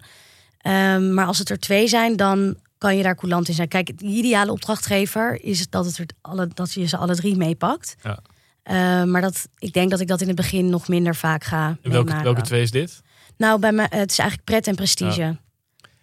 [0.62, 3.68] Ehm, maar als het er twee zijn, dan kan je daar coulant in zijn.
[3.68, 7.36] Kijk, de ideale opdrachtgever is het dat, het er alle, dat je ze alle drie
[7.36, 7.96] meepakt.
[8.04, 8.20] Ja.
[8.64, 11.68] Eh, maar dat, ik denk dat ik dat in het begin nog minder vaak ga
[11.68, 12.24] En welke, meemaken.
[12.24, 13.02] welke twee is dit?
[13.38, 15.22] Nou, bij mij, het is eigenlijk pret en prestige.
[15.22, 15.38] En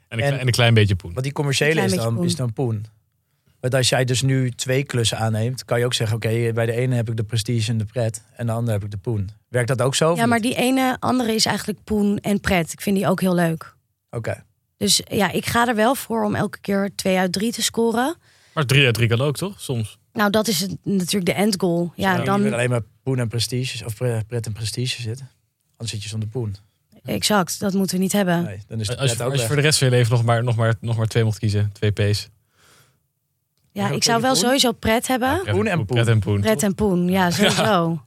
[0.08, 1.12] een, En- een klein beetje poen.
[1.12, 2.85] Want die commerciële is dan, beetje is dan poen.
[3.61, 6.72] Want als jij dus nu twee klussen aanneemt, kan je ook zeggen: Oké, bij de
[6.72, 8.24] ene heb ik de prestige en de pret.
[8.37, 9.30] En de andere heb ik de poen.
[9.48, 10.14] Werkt dat ook zo?
[10.14, 10.52] Ja, maar niet?
[10.52, 12.72] die ene andere is eigenlijk poen en pret.
[12.72, 13.74] Ik vind die ook heel leuk.
[14.11, 14.44] Oké.
[14.83, 18.16] Dus ja, ik ga er wel voor om elke keer twee uit drie te scoren.
[18.55, 19.61] Maar drie uit drie kan ook, toch?
[19.61, 19.99] Soms.
[20.12, 21.92] Nou, dat is het, natuurlijk de endgoal.
[21.97, 25.03] Ja, Ja, Je dan wil alleen maar poen en prestige, of pre- pret en prestige
[25.03, 25.31] zitten.
[25.71, 26.57] Anders zit je zonder poen.
[27.05, 27.61] exact.
[27.61, 28.42] Dat moeten we niet hebben.
[28.45, 29.47] Nee, dan is de Als je, pret ook als je weg.
[29.47, 31.71] voor de rest van je leven nog maar, nog maar, nog maar twee mocht kiezen.
[31.73, 32.29] Twee P's.
[33.73, 34.40] Ja, ik zou wel poen.
[34.40, 35.40] sowieso pret hebben.
[35.42, 35.97] Pret Poen en poen.
[35.97, 36.40] Pret en poen.
[36.40, 38.03] Pret en poen, ja, sowieso.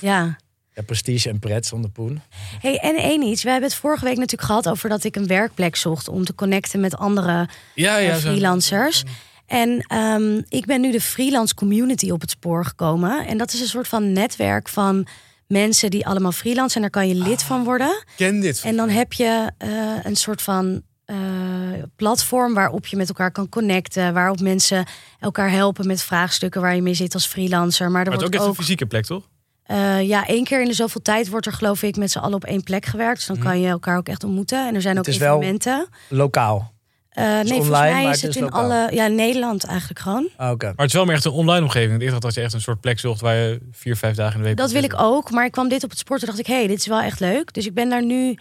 [0.00, 0.08] Ja.
[0.14, 0.38] Ja,
[0.86, 2.20] prestige en pret zonder poen.
[2.60, 3.42] Hey, en één iets.
[3.42, 6.34] We hebben het vorige week natuurlijk gehad over dat ik een werkplek zocht om te
[6.34, 8.14] connecten met andere Ja, eh, ja.
[8.18, 9.02] zo- freelancers.
[9.46, 13.26] En ehm, ik ben nu de freelance community op het spoor gekomen.
[13.26, 15.06] En dat is een soort van netwerk van
[15.46, 18.04] mensen die allemaal freelance en daar kan je lid van worden.
[18.16, 18.62] ken dit.
[18.64, 19.68] En dan heb je eh,
[20.02, 21.16] een soort van eh,
[21.96, 24.14] platform waarop je met elkaar kan connecten.
[24.14, 24.86] Waarop mensen
[25.20, 27.90] elkaar helpen met vraagstukken waar je mee zit als freelancer.
[27.90, 29.28] Maar er Maar het is ook wordt echt ook, een fysieke plek, toch?
[29.66, 32.34] Eh, ja, één keer in de zoveel tijd wordt er geloof ik met z'n allen
[32.34, 33.16] op één plek gewerkt.
[33.16, 33.46] Dus dan Mhm.
[33.46, 34.66] kan je elkaar ook echt ontmoeten.
[34.68, 35.86] En er zijn ook Het is wel evenementen.
[36.08, 36.70] Lokaal.
[37.08, 38.62] Eh, nee, volgens online, mij maar is het het is in lokaal.
[38.62, 38.94] alle...
[38.94, 40.28] Ja, Nederland eigenlijk gewoon.
[40.36, 40.66] Ah, Oké.
[40.66, 42.02] Maar het is wel meer echt een online omgeving.
[42.02, 44.40] Ik dacht dat je echt een soort plek zocht waar je vier, vijf dagen in
[44.42, 44.56] de week...
[44.56, 45.30] Dat wil ik ook.
[45.30, 46.46] Maar ik kwam dit op het sport en dacht ik...
[46.46, 47.54] hé, hey, dit is wel echt leuk.
[47.54, 48.38] Dus ik ben daar nu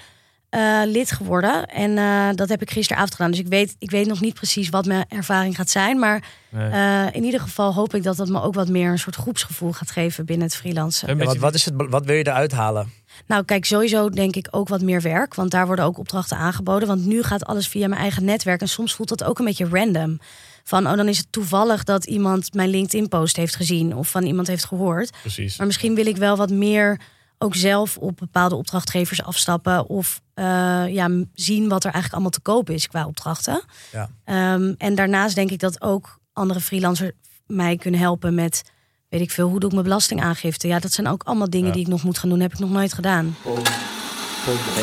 [0.52, 1.66] eh, lid geworden.
[1.66, 3.32] En eh, dat heb ik gisteravond gedaan.
[3.32, 6.00] Dus ik weet, ik weet nog niet precies wat mijn ervaring gaat zijn.
[6.00, 6.70] Maar Nee.
[6.70, 9.72] eh, in ieder geval hoop ik dat dat me ook wat meer een soort groepsgevoel
[9.72, 11.18] gaat geven binnen het freelancen.
[11.18, 12.92] Ja, wat, wat, is het, wat wil je eruit halen?
[13.28, 15.36] Nou, kijk, sowieso denk ik ook wat meer werk.
[15.36, 16.88] Want daar worden ook opdrachten aangeboden.
[16.88, 18.62] Want nu gaat alles via mijn eigen netwerk.
[18.62, 20.20] En soms voelt dat ook een beetje random.
[20.64, 23.96] Van, oh, dan is het toevallig dat iemand mijn LinkedIn-post heeft gezien.
[23.96, 25.12] Of van iemand heeft gehoord.
[25.22, 25.58] Precies.
[25.58, 27.00] Maar misschien wil ik wel wat meer
[27.42, 29.90] ook zelf op bepaalde opdrachtgevers afstappen.
[29.90, 30.46] Of eh,
[30.88, 33.64] ja, zien wat er eigenlijk allemaal te koop is qua opdrachten.
[33.92, 34.10] Ja.
[34.24, 37.12] Ehm, en daarnaast denk ik dat ook andere freelancers
[37.48, 38.62] mij kunnen helpen met...
[39.10, 40.68] Weet ik veel, hoe doe ik mijn belastingaangifte?
[40.68, 41.74] Ja, dat zijn ook allemaal dingen Ja.
[41.74, 42.40] die ik nog moet gaan doen.
[42.40, 43.36] Heb ik nog nooit gedaan.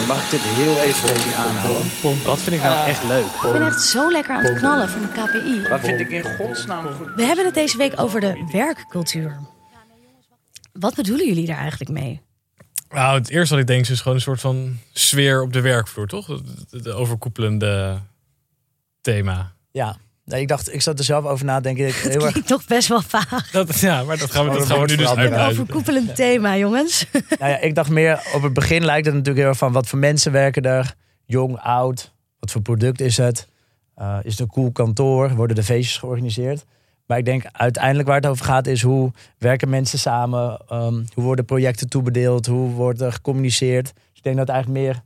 [0.07, 2.25] mag ik dit heel even je aanhouden?
[2.25, 3.25] Wat vind ik nou echt leuk?
[3.25, 5.69] Ik ben echt zo lekker aan het knallen van de KPI.
[5.69, 7.15] Wat vind ik in godsnaam goed?
[7.15, 9.39] We hebben het deze week over de werkcultuur.
[10.73, 12.21] Wat bedoelen jullie daar eigenlijk mee?
[12.91, 16.07] Nou, het eerste wat ik denk is gewoon een soort van sfeer op de werkvloer,
[16.07, 16.27] toch?
[16.71, 17.99] Het, overkoepelende
[19.01, 19.53] thema.
[19.71, 19.97] Ja.
[20.25, 21.87] Nee, ik dacht, ik zat er zelf over nadenken.
[21.89, 23.51] Ik heel erg, toch best wel vaag.
[23.51, 25.25] Dat, ja, maar dat gaan we, Oh, dat dat gaan we nu dus wordt Een
[25.29, 25.63] uitbuiten.
[25.63, 27.07] overkoepelend thema, jongens.
[27.39, 29.87] nou ja, ik dacht meer, op het begin lijkt het natuurlijk heel erg van wat
[29.87, 30.95] voor mensen werken er.
[31.25, 33.49] Jong, oud, wat voor product is het?
[33.95, 35.35] Eh, is het een cool kantoor?
[35.35, 36.65] Worden de feestjes georganiseerd?
[37.09, 40.61] Maar ik denk uiteindelijk waar het over gaat is hoe werken mensen samen?
[40.69, 42.47] Ehm, hoe worden projecten toebedeeld?
[42.47, 43.85] Hoe wordt er gecommuniceerd?
[43.85, 45.03] Dus ik denk dat het eigenlijk meer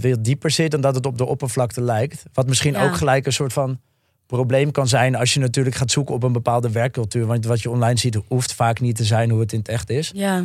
[0.00, 2.22] veel dieper zit dan dat het op de oppervlakte lijkt.
[2.32, 2.84] Wat misschien Ja.
[2.84, 3.80] ook gelijk een soort van
[4.26, 7.26] probleem kan zijn als je natuurlijk gaat zoeken op een bepaalde werkcultuur.
[7.26, 9.90] Want wat je online ziet hoeft vaak niet te zijn hoe het in het echt
[9.90, 10.10] is.
[10.14, 10.44] Ja.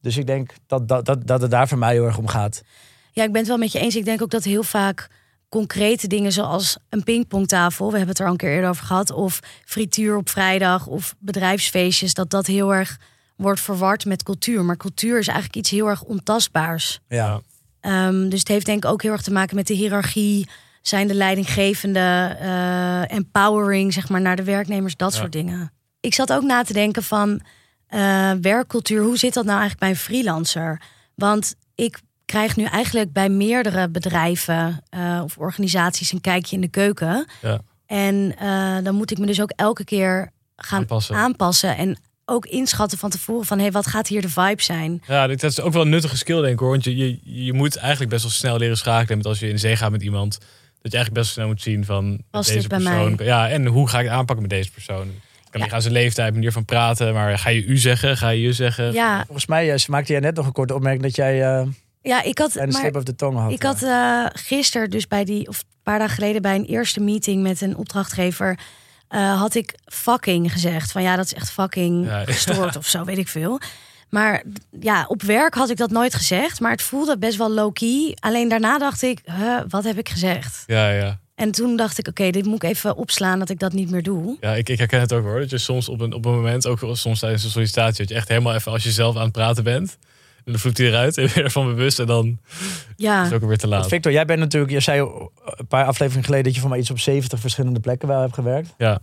[0.00, 2.62] Dus ik denk dat, dat, dat, dat het daar voor mij heel erg om gaat.
[3.12, 3.96] ja, ik ben het wel met je eens.
[3.96, 5.08] Ik denk ook dat heel vaak
[5.52, 7.90] concrete dingen zoals een pingpongtafel...
[7.90, 9.10] we hebben het er al een keer eerder over gehad...
[9.10, 12.14] of frituur op vrijdag of bedrijfsfeestjes...
[12.14, 12.98] dat dat heel erg
[13.36, 14.64] wordt verward met cultuur.
[14.64, 17.00] Maar cultuur is eigenlijk iets heel erg ontastbaars.
[17.08, 17.40] Ja.
[17.80, 20.48] Ehm, dus het heeft denk ik ook heel erg te maken met de hiërarchie.
[20.82, 25.18] Zijn de leidinggevende, eh, empowering, zeg maar, naar de werknemers, dat Ja.
[25.18, 25.72] soort dingen.
[26.00, 27.40] Ik zat ook na te denken van
[27.86, 29.02] eh, werkcultuur.
[29.02, 30.80] Hoe zit dat nou eigenlijk bij een freelancer?
[31.14, 32.00] Want ik
[32.32, 37.26] krijg nu eigenlijk bij meerdere bedrijven eh, of organisaties een kijkje in de keuken.
[37.42, 37.60] Ja.
[37.86, 41.14] En eh, dan moet ik me dus ook elke keer gaan Aanpassen.
[41.16, 45.02] aanpassen en ook inschatten van tevoren van hé, hey, wat gaat hier de vibe zijn?
[45.06, 46.70] Ja, dit- dat is ook wel een nuttige skill, denk ik hoor.
[46.70, 49.16] Want je, je, je moet eigenlijk best wel snel leren schakelen.
[49.18, 50.38] Met als je in zee gaat met iemand.
[50.80, 53.14] Dat je eigenlijk best wel snel moet zien van Past deze dit bij persoon.
[53.16, 53.26] mij?
[53.26, 55.06] Ja, en hoe ga ik het aanpakken met deze persoon?
[55.50, 55.66] Kan Ja.
[55.66, 57.14] niet aan zijn leeftijd, manier van praten.
[57.14, 58.16] Maar ga je u zeggen?
[58.16, 58.92] Ga je je zeggen?
[58.92, 61.66] Ja, Volgens mij eh, maakte jij net nog een korte opmerking dat jij eh
[62.02, 62.56] ja ik had.
[62.56, 63.52] een maar- slip of de tong had.
[63.52, 67.00] Ik had eh gisteren, dus bij die, of een paar dagen geleden, bij een eerste
[67.00, 68.58] meeting met een opdrachtgever,
[69.08, 70.92] eh, had ik fucking gezegd.
[70.92, 72.24] Van ja, dat is echt fucking Ja.
[72.24, 73.60] gestoord of zo, weet ik veel.
[74.08, 74.42] Maar
[74.80, 78.16] ja, op werk had ik dat nooit gezegd, maar het voelde best wel low-key.
[78.20, 80.62] Alleen daarna dacht ik, huh, wat heb ik gezegd?
[80.66, 81.20] Ja, ja.
[81.34, 84.02] En toen dacht ik, oké, dit moet ik even opslaan dat ik dat niet meer
[84.02, 84.36] doe.
[84.40, 85.40] Ja, ik, ik herken het ook hoor.
[85.40, 88.14] Dat je soms op een, op een moment, ook soms tijdens een sollicitatie, dat je
[88.14, 89.96] echt helemaal even als je zelf aan het praten bent.
[90.44, 91.98] En dan vloekt hij eruit en weer ervan bewust.
[91.98, 92.38] En dan
[92.96, 93.88] Ja, is het ook alweer te laat.
[93.88, 95.00] Victor, jij bent natuurlijk, je zei
[95.44, 98.34] een paar afleveringen geleden dat je van mij iets op 70 verschillende plekken wel hebt
[98.34, 98.74] gewerkt.
[98.78, 99.00] Ja.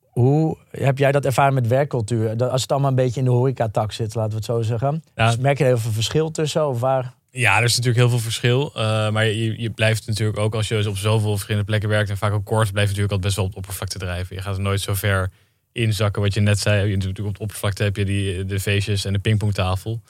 [0.00, 2.36] Hoe heb jij dat ervaren met werkcultuur?
[2.36, 5.02] Dat- Als het allemaal een beetje in de horecatak zit, laten we het zo zeggen.
[5.14, 5.26] Ja.
[5.26, 6.68] Dus merk je er heel veel verschil tussen?
[6.68, 7.14] Of waar?
[7.30, 8.72] Ja, er is natuurlijk heel veel verschil.
[8.76, 12.10] Uh, maar je, je blijft natuurlijk ook als je dus op zoveel verschillende plekken werkt
[12.10, 14.36] en vaak ook kort, blijf je natuurlijk altijd best wel op het oppervlakte drijven.
[14.36, 15.30] Je gaat er nooit zo ver
[15.72, 16.88] inzakken wat je net zei.
[16.88, 20.00] Je, natuurlijk op het oppervlakte heb je die, de feestjes en de pingpongtafel.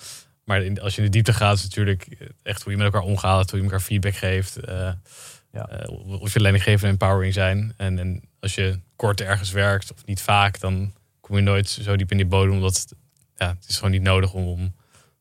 [0.51, 2.09] Maar in- als je in de diepte gaat, is natuurlijk
[2.43, 4.57] echt hoe je met elkaar omgaat, hoe je elkaar feedback geeft.
[4.57, 4.91] eh,
[5.53, 5.69] Ja.
[5.69, 7.73] eh, of je leidinggevende en empowering zijn.
[7.77, 11.97] En, en als je kort ergens werkt, of niet vaak, dan kom je nooit zo
[11.97, 12.53] diep in die bodem.
[12.55, 12.93] Omdat het,
[13.37, 14.75] ja, het is gewoon niet nodig om, om,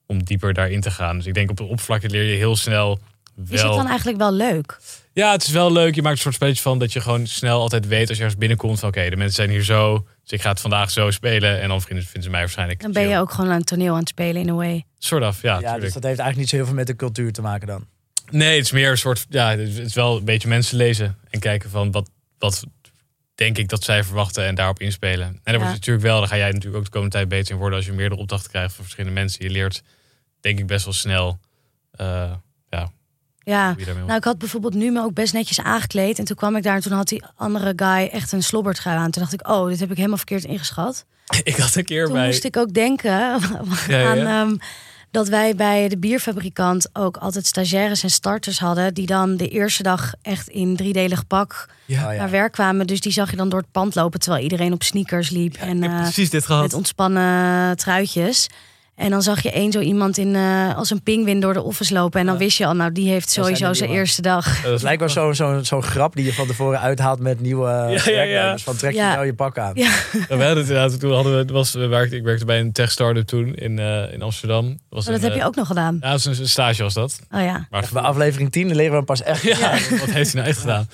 [0.05, 1.17] om dieper daarin te gaan.
[1.17, 2.99] Dus ik denk op het oppervlakte leer je heel snel
[3.47, 3.55] wel...
[3.57, 4.79] is het dan eigenlijk wel leuk?
[5.13, 5.95] Ja, het is wel leuk.
[5.95, 8.39] Je maakt een soort spelletje van dat je gewoon snel altijd weet als je ergens
[8.39, 10.07] binnenkomt van oké, de mensen zijn hier zo.
[10.23, 11.61] Dus ik ga het vandaag zo spelen.
[11.61, 13.17] En dan vinden, vinden ze mij waarschijnlijk Dan ben je chill.
[13.17, 14.85] ook gewoon aan het toneel aan het spelen in a way.
[14.97, 15.53] Soort af, ja.
[15.53, 15.81] Ja, tuurlijk.
[15.81, 17.85] dus dat heeft eigenlijk niet zo heel veel met de cultuur te maken dan.
[18.29, 19.25] Nee, het is meer een soort.
[19.29, 22.63] Ja, het is wel een beetje mensen lezen en kijken van wat, wat
[23.35, 25.27] denk ik dat zij verwachten en daarop inspelen.
[25.27, 25.59] En daar Ja.
[25.59, 27.87] wordt natuurlijk wel, daar ga jij natuurlijk ook de komende tijd beter in worden als
[27.87, 29.43] je meerdere opdrachten krijgt van verschillende mensen.
[29.45, 29.83] Je leert,
[30.39, 31.39] denk ik, best wel snel.
[31.91, 32.31] eh,
[33.49, 36.19] ja, nou ik had bijvoorbeeld nu me ook best netjes aangekleed.
[36.19, 39.11] En toen kwam ik daar en toen had die andere guy echt een slobbertrui aan.
[39.11, 41.05] Toen dacht ik, oh, dit heb ik helemaal verkeerd ingeschat.
[41.43, 42.25] Ik had een keer Toen bij.
[42.25, 43.11] moest ik ook denken
[43.87, 44.09] ja.
[44.11, 44.55] aan ehm,
[45.11, 48.93] dat wij bij de bierfabrikant ook altijd stagiaires en starters hadden.
[48.93, 52.19] Die dan de eerste dag echt in driedelig pak Ja, Oh, ja.
[52.19, 52.87] naar werk kwamen.
[52.87, 55.55] Dus die zag je dan door het pand lopen terwijl iedereen op sneakers liep.
[55.55, 56.61] en eh, precies dit gehad.
[56.61, 58.47] met ontspannen truitjes.
[58.99, 61.93] En dan zag je één zo iemand in, eh, als een pinguïn door de office
[61.93, 62.19] lopen.
[62.19, 62.39] En dan Ja.
[62.41, 64.61] wist je al, nou die heeft sowieso zijn eerste dag.
[64.61, 67.67] Dat Het lijkt wel zo'n zo, zo'n grap die je van tevoren uithaalt met nieuwe
[67.67, 68.03] ja, ja.
[68.03, 68.63] werknemers.
[68.63, 69.13] Van trek je Ja.
[69.13, 69.71] nou je pak aan.
[69.75, 69.83] Ja.
[69.83, 72.59] Ja, we hadden het inderdaad, toen hadden we, het was, we werkten, ik werkte bij
[72.59, 74.67] een tech startup toen in, eh, in Amsterdam.
[74.67, 75.97] Dat Was Maar dat een, heb je eh, ook nog gedaan.
[76.01, 77.19] Ja, dat is een stage was dat.
[77.31, 77.67] Oh ja.
[77.69, 79.41] Maar bij aflevering 10 leren we hem pas echt.
[79.41, 80.87] Ja, wat heeft hij nou echt gedaan?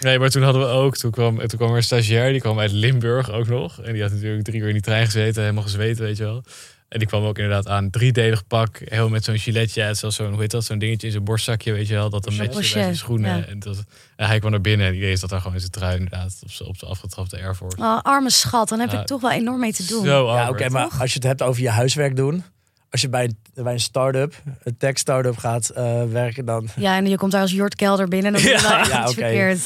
[0.00, 2.58] Nee, maar toen hadden we ook, toen kwam, toen kwam er een stagiair, die kwam
[2.58, 3.80] uit Limburg ook nog.
[3.82, 6.42] En die had natuurlijk drie uur in die trein gezeten, helemaal gezweten, weet je wel.
[6.88, 10.40] En die kwam ook inderdaad aan, driedelig pak, heel met zo'n giletje, zoals zo'n, hoe
[10.40, 12.10] heet dat, zo'n dingetje in zijn borstzakje, weet je wel.
[12.10, 13.36] Dat een Zo'n matchte bij zijn schoenen.
[13.38, 13.44] ja.
[13.44, 13.84] En, dat,
[14.16, 16.50] en hij kwam naar binnen en iedereen zat daar gewoon in zijn trui inderdaad, op
[16.50, 17.76] zijn, op zijn afgetrapte Air Force.
[17.76, 19.00] Oh, arme schat, dan heb Ja.
[19.00, 20.04] ik toch wel enorm mee te doen.
[20.04, 22.44] Zo, Ja, oké, maar als je het hebt over je huiswerk doen.
[22.90, 26.68] Als je bij een, bij een start-up, een tech-start-up gaat eh, werken, dan...
[26.76, 28.32] Ja, en je komt daar als Jort Kelder binnen.
[28.32, 28.62] Dan Ja.
[28.62, 29.20] wel echt Ja, iets oké.
[29.20, 29.60] verkeerd.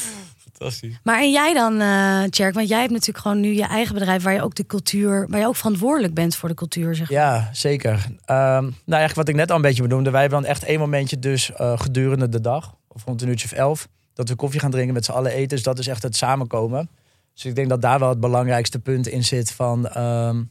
[0.63, 0.99] Fantastisch.
[1.03, 2.53] Maar en jij dan, eh Tjerk?
[2.53, 4.23] Want jij hebt natuurlijk gewoon nu je eigen bedrijf...
[4.23, 7.19] waar je ook de cultuur, waar je ook verantwoordelijk bent voor de cultuur, zeg maar.
[7.19, 7.93] Ja, zeker.
[8.25, 10.11] Ehm, nou, eigenlijk wat ik net al een beetje benoemde.
[10.11, 12.75] Wij hebben dan echt één momentje dus eh, gedurende de dag.
[12.87, 13.87] Of rond een uurtje of elf.
[14.13, 15.47] Dat we koffie gaan drinken met z'n allen eten.
[15.47, 16.89] Dus dat is echt het samenkomen.
[17.33, 19.87] Dus ik denk dat daar wel het belangrijkste punt in zit van...
[19.87, 20.43] ehm,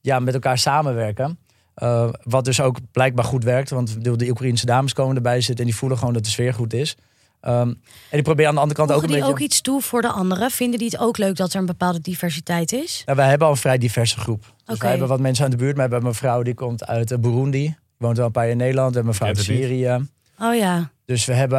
[0.00, 1.38] ja, met elkaar samenwerken.
[1.74, 3.70] Eh, wat dus ook blijkbaar goed werkt.
[3.70, 5.64] Want de, de Oekraïnse dames komen erbij zitten...
[5.64, 6.96] en die voelen gewoon dat de sfeer goed is.
[7.46, 7.68] Ehm,
[8.10, 9.30] en ik probeer aan de andere kant ook een die beetje...
[9.30, 10.50] ook iets toe voor de anderen?
[10.50, 13.02] Vinden die het ook leuk dat er een bepaalde diversiteit is?
[13.04, 14.54] Nou, wij hebben al een vrij diverse groep.
[14.64, 15.74] Dus wij hebben wat mensen aan de buurt.
[15.74, 17.58] We hebben een vrouw die komt uit eh, Burundi.
[17.58, 18.88] Die woont al een paar jaar in Nederland.
[18.88, 19.38] We hebben een vrouw uit.
[19.38, 20.08] Syrië.
[20.38, 20.90] Oh ja.
[21.04, 21.58] Dus we hebben...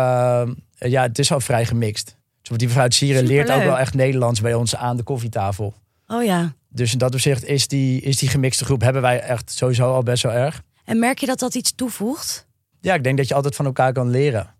[0.77, 2.17] eh, ja, het is al vrij gemixt.
[2.41, 5.73] Dus die vrouw uit Syrië leert ook wel echt Nederlands bij ons aan de koffietafel.
[6.07, 6.53] Oh ja.
[6.69, 8.81] Dus in dat opzicht is die, is die gemixte groep...
[8.81, 10.61] hebben wij echt sowieso al best wel erg.
[10.85, 12.47] En merk je dat dat iets toevoegt?
[12.81, 14.55] Ja, ik denk dat je altijd van elkaar kan leren.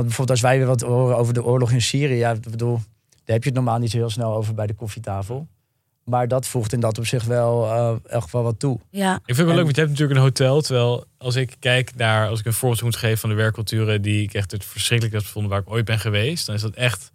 [0.00, 2.14] Want bijvoorbeeld als wij weer wat horen over de oorlog in Syrië...
[2.14, 2.74] Ja, ik bedoel,
[3.24, 5.46] daar heb je het normaal niet zo heel snel over bij de koffietafel.
[6.04, 8.78] Maar dat voegt in dat opzicht wel eh, echt wel wat toe.
[8.90, 9.14] Ja.
[9.14, 10.60] Ik vind het wel leuk, want je hebt natuurlijk een hotel.
[10.60, 14.22] Terwijl als ik kijk naar, als ik een voorbeeld moet geven van de werkculturen die
[14.22, 17.10] ik echt het verschrikkelijk heb gevonden waar ik ooit ben geweest, dan is dat echt
[17.10, 17.12] 100%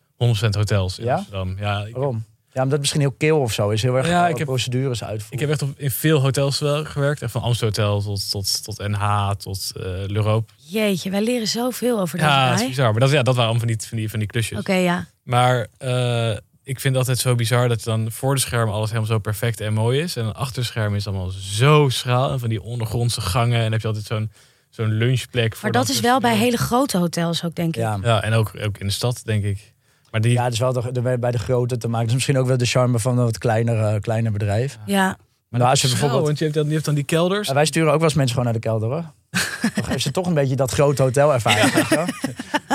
[0.49, 1.15] hotels in Ja?
[1.15, 1.55] Amsterdam.
[1.59, 2.23] Ja, ik, Waarom?
[2.55, 3.81] Ja, omdat het misschien heel kil of zo is.
[3.81, 5.39] Heel erg Ja, ik heb- procedures ik uitvoeren.
[5.39, 7.21] heb echt op, in veel hotels wel gewerkt.
[7.21, 10.53] Echt van Amstelhotel tot, tot, tot NH, tot eh L'Europe.
[10.67, 12.91] Jeetje, wij leren zoveel over deze Ja, dat is bizar.
[12.91, 14.59] Maar dat, ja, dat waren allemaal van die, van die, van die klusjes.
[14.59, 15.07] Oké, ja.
[15.23, 16.29] Maar eh,
[16.63, 19.59] ik vind het altijd zo bizar dat dan voor de scherm alles helemaal zo perfect
[19.61, 20.15] en mooi is.
[20.15, 22.31] En dan achter de scherm is het allemaal zo schraal.
[22.31, 23.59] En van die ondergrondse gangen.
[23.61, 24.31] En heb je altijd zo'n
[24.69, 25.53] zo'n lunchplek.
[25.53, 27.81] Voor Maar dan dat is wel bij hele grote hotels ook, denk ik.
[27.81, 27.99] Ja.
[28.01, 29.73] Ja, en ook, ook in de stad, denk ik.
[30.15, 31.99] Maar die, ja, het is wel de, de- bij de grote te maken.
[31.99, 34.77] Dat is misschien ook wel de charme van een wat kleiner, eh, kleiner bedrijf.
[34.85, 35.05] Ja.
[35.49, 37.47] maar nou, als je bijvoorbeeld- Want je hebt, dan, je hebt dan die kelders.
[37.49, 39.03] En wij sturen ook wel eens mensen gewoon naar de kelder hoor.
[39.75, 41.73] Dan geven ze toch een beetje dat grote hotel ervaring.
[41.73, 42.05] je wel.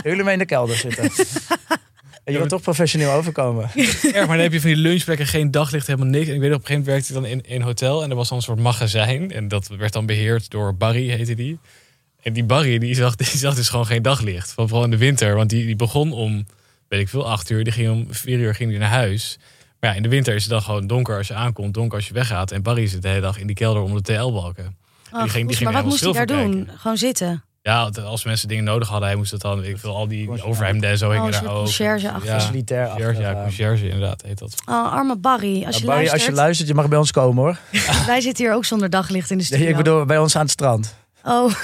[0.03, 1.11] Jullie mee in de kelder zitten.
[2.25, 3.71] En je wilt toch professioneel overkomen.
[3.75, 6.29] Erg, maar dan heb je van die lunchplekken geen daglicht, helemaal niks.
[6.29, 8.03] En ik weet op een gegeven moment werkte ik dan in een hotel.
[8.03, 9.31] En er was dan een soort magazijn.
[9.33, 11.59] En dat werd dan beheerd door Barry, heette die.
[12.23, 14.53] En die Barry, die zag, die zag dus gewoon geen daglicht.
[14.53, 15.35] Van Vooral in de winter.
[15.35, 16.47] Want die, die begon om,
[16.91, 17.65] weet ik veel, acht uur.
[17.65, 19.39] Die ging om vier uur ging die naar huis.
[19.81, 21.75] Maar ja, in de winter is het dan gewoon donker als je aankomt.
[21.75, 22.51] Donker als je weggaat.
[22.51, 24.77] En Barry zit de hele dag in die kelder onder de TL-balken.
[25.13, 26.55] Oh, ging- die ging maar wat moest hij daar doen?
[26.65, 26.79] kijken.
[26.79, 27.45] Gewoon zitten.
[27.63, 30.91] Ja, als mensen dingen nodig hadden, hij moest het dan, ik veel, al die overhemden
[30.91, 31.67] en zo Oh, hingen een daar ook.
[31.69, 31.99] Ja,
[32.41, 33.43] Facilitair conciërge, ja, achter, eh.
[33.43, 34.55] conciërge inderdaad heet dat.
[34.67, 35.65] Oh, arme Barry.
[35.67, 37.57] Als je, Barry, luistert, als je luistert, je mag bij ons komen hoor.
[38.07, 39.63] Wij zitten hier ook zonder daglicht in de studio.
[39.65, 40.95] Nee, ik bedoel, bij ons aan het strand.
[41.25, 41.51] Oh,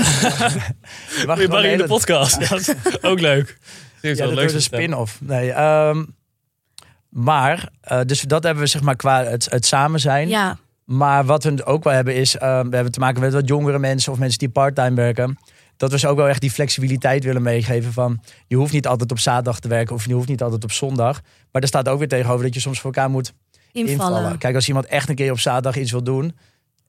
[1.20, 2.38] Je mag Barry in de podcast.
[2.40, 3.58] Ja, dat is ook leuk.
[4.00, 5.20] Die heeft Ja, wel leuk een spin-off.
[5.20, 6.04] Nee, ehm,
[7.09, 10.28] maar, eh, dus dat hebben we zeg maar qua het, het samen zijn.
[10.28, 10.59] ja.
[10.85, 13.78] Maar wat we ook wel hebben is, ehm, we hebben te maken met wat jongere
[13.78, 15.38] mensen of mensen die parttime werken.
[15.76, 19.11] Dat we ze ook wel echt die flexibiliteit willen meegeven van, je hoeft niet altijd
[19.11, 21.20] op zaterdag te werken of je hoeft niet altijd op zondag.
[21.52, 23.32] Maar er staat ook weer tegenover dat je soms voor elkaar moet
[23.72, 24.16] Invallen.
[24.16, 24.38] invallen.
[24.38, 26.37] Kijk, als iemand echt een keer op zaterdag iets wil doen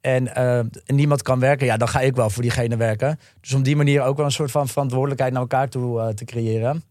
[0.02, 3.20] en, eh, en niemand kan werken, ja, dan ga ik wel voor diegene werken.
[3.42, 6.26] Dus om die manier ook wel een soort van verantwoordelijkheid naar elkaar toe eh, te
[6.26, 6.84] creëren.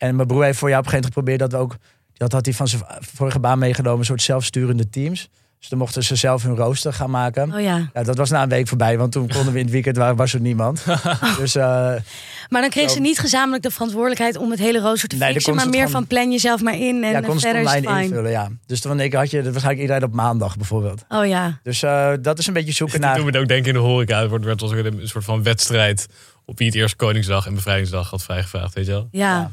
[0.00, 1.76] En mijn broer heeft voor jou op een gegeven moment geprobeerd dat we ook,
[2.16, 5.28] dat had hij van zijn vorige baan meegenomen, een soort zelfsturende teams.
[5.58, 7.54] Dus dan mochten ze zelf hun rooster gaan maken.
[7.54, 7.90] Oh ja.
[7.94, 10.16] Ja, dat was na een week voorbij, want toen konden we in het weekend, waar
[10.16, 10.84] was er niemand.
[11.38, 11.64] dus eh,
[12.48, 15.32] Maar dan kreeg ze niet gezamenlijk de verantwoordelijkheid om het hele rooster te Nee, dan
[15.32, 17.56] fixen, maar meer gewoon- van plan jezelf maar in en ja, het verder is het
[17.56, 18.04] online fijn.
[18.04, 18.48] invullen, ja.
[18.66, 21.04] Dus toen ik, had je waarschijnlijk iedereen op maandag bijvoorbeeld.
[21.08, 21.58] Oh ja.
[21.62, 23.18] Dus eh, dat is een beetje zoeken Toen naar...
[23.20, 24.20] we het ook denken in de horeca.
[24.20, 26.06] Het wordt werd als een soort van wedstrijd
[26.44, 29.08] op wie het eerst Koningsdag en Bevrijdingsdag had vrijgevraagd, weet je wel?
[29.10, 29.38] Ja.
[29.40, 29.50] Ja.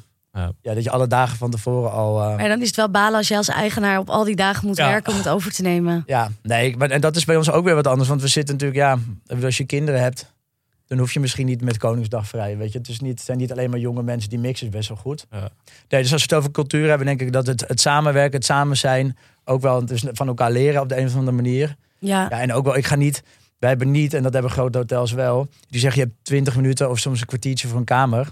[0.62, 2.22] Ja, dat je alle dagen van tevoren al...
[2.22, 4.68] eh, Maar dan is het wel balen als je als eigenaar op al die dagen
[4.68, 4.90] moet Ja.
[4.90, 6.04] werken om het over te nemen.
[6.06, 8.10] Ja, nee, maar, en dat is bij ons ook weer wat anders.
[8.10, 8.98] Want we zitten natuurlijk, ja,
[9.46, 10.34] als je kinderen hebt,
[10.88, 12.58] dan hoef je misschien niet met Koningsdag vrij.
[12.58, 14.70] Weet je, het, is niet, het zijn niet alleen maar jonge mensen, die mix is
[14.70, 15.26] best wel goed.
[15.32, 15.50] Ja.
[15.90, 18.46] Nee, dus als we het over cultuur hebben, denk ik dat het, het samenwerken, het
[18.46, 21.76] samen zijn, ook wel dus van elkaar leren op de een of andere manier.
[22.00, 22.28] Ja.
[22.30, 23.24] Ja, en ook wel, ik ga niet,
[23.60, 25.48] Wij hebben niet, en dat hebben grote hotels wel.
[25.70, 28.28] Die zeggen je hebt 20 minuten of soms een kwartiertje voor een kamer.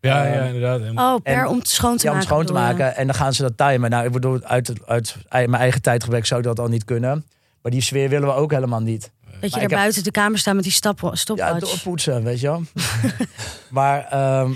[0.00, 0.80] Ja, ja, inderdaad.
[0.80, 2.32] En- Oh, per En- om het schoon te Ja, om maken.
[2.32, 2.96] schoon te maken.
[2.96, 3.90] En dan gaan ze dat timen.
[3.90, 7.24] Nou, ik bedoel, uit, uit mijn eigen tijdgebrek zou ik dat al niet kunnen.
[7.62, 9.00] Maar die sfeer willen we ook helemaal niet.
[9.00, 11.58] Dat je Maar daar heb- buiten de kamer staat met die stap, Ja, stopwatch.
[11.58, 12.62] doorpoetsen, weet je wel.
[13.70, 14.50] maar ehm,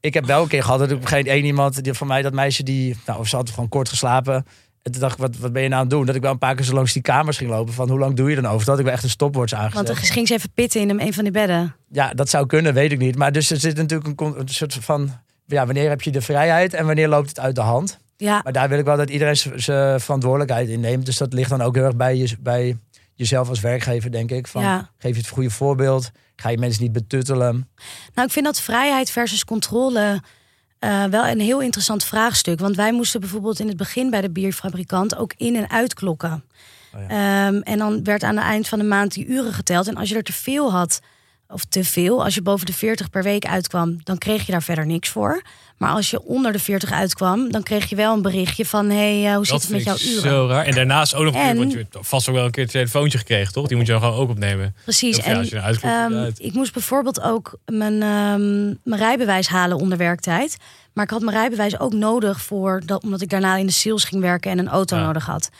[0.00, 2.32] ik heb wel een keer gehad dat ik geen één iemand, die van mij, dat
[2.32, 4.46] meisje die, nou, ze had gewoon kort geslapen.
[4.86, 6.06] En toen dacht ik, wat, wat ben je nou aan het doen?
[6.06, 7.74] Dat ik wel een paar keer zo langs die kamers ging lopen.
[7.74, 8.66] Van hoe lang doe je dan over?
[8.66, 9.86] Dat ik wel echt een stopwatch Want aangezet.
[9.86, 11.76] dan ging ze even pitten in een van die bedden.
[11.90, 13.16] Ja, dat zou kunnen, weet ik niet.
[13.16, 15.10] Maar dus er zit natuurlijk een, soort van,
[15.46, 17.98] ja, wanneer heb je de vrijheid en wanneer loopt het uit de hand?
[18.16, 21.06] Ja, Maar daar wil ik wel dat iedereen zijn verantwoordelijkheid in neemt.
[21.06, 22.76] Dus dat ligt dan ook heel erg bij, je, bij
[23.14, 24.46] jezelf als werkgever, denk ik.
[24.46, 24.90] Van, ja.
[24.98, 26.10] Geef je het goede voorbeeld?
[26.36, 27.68] Ga je mensen niet betuttelen?
[28.14, 30.20] Nou, ik vind dat vrijheid versus controle
[30.78, 32.58] eh, wel een heel interessant vraagstuk.
[32.58, 36.44] Want wij moesten bijvoorbeeld in het begin bij de bierfabrikant ook in- en uitklokken.
[36.94, 39.88] Oh Ehm, en dan werd aan het eind van de maand die uren geteld.
[39.88, 41.00] En als je er te veel had,
[41.48, 44.62] of te veel, als je boven de 40 per week uitkwam, dan kreeg je daar
[44.62, 45.42] verder niks voor.
[45.76, 49.20] Maar als je onder de 40 uitkwam, dan kreeg je wel een berichtje van: hé,
[49.20, 50.22] hey, eh, hoe zit dat het met jouw uren?
[50.22, 50.64] zo raar.
[50.64, 53.18] En daarnaast ook nog een want je hebt vast ook wel een keer een telefoontje
[53.18, 53.66] gekregen, toch?
[53.66, 54.74] Die moet je dan gewoon ook opnemen.
[54.84, 55.16] Precies.
[55.16, 59.98] Ja, en als je ehm, ik moest bijvoorbeeld ook mijn, ehm, mijn rijbewijs halen onder
[59.98, 60.56] werktijd.
[60.92, 64.04] Maar ik had mijn rijbewijs ook nodig voor dat, omdat ik daarna in de sales
[64.04, 65.02] ging werken en een auto Ja.
[65.06, 65.50] nodig had.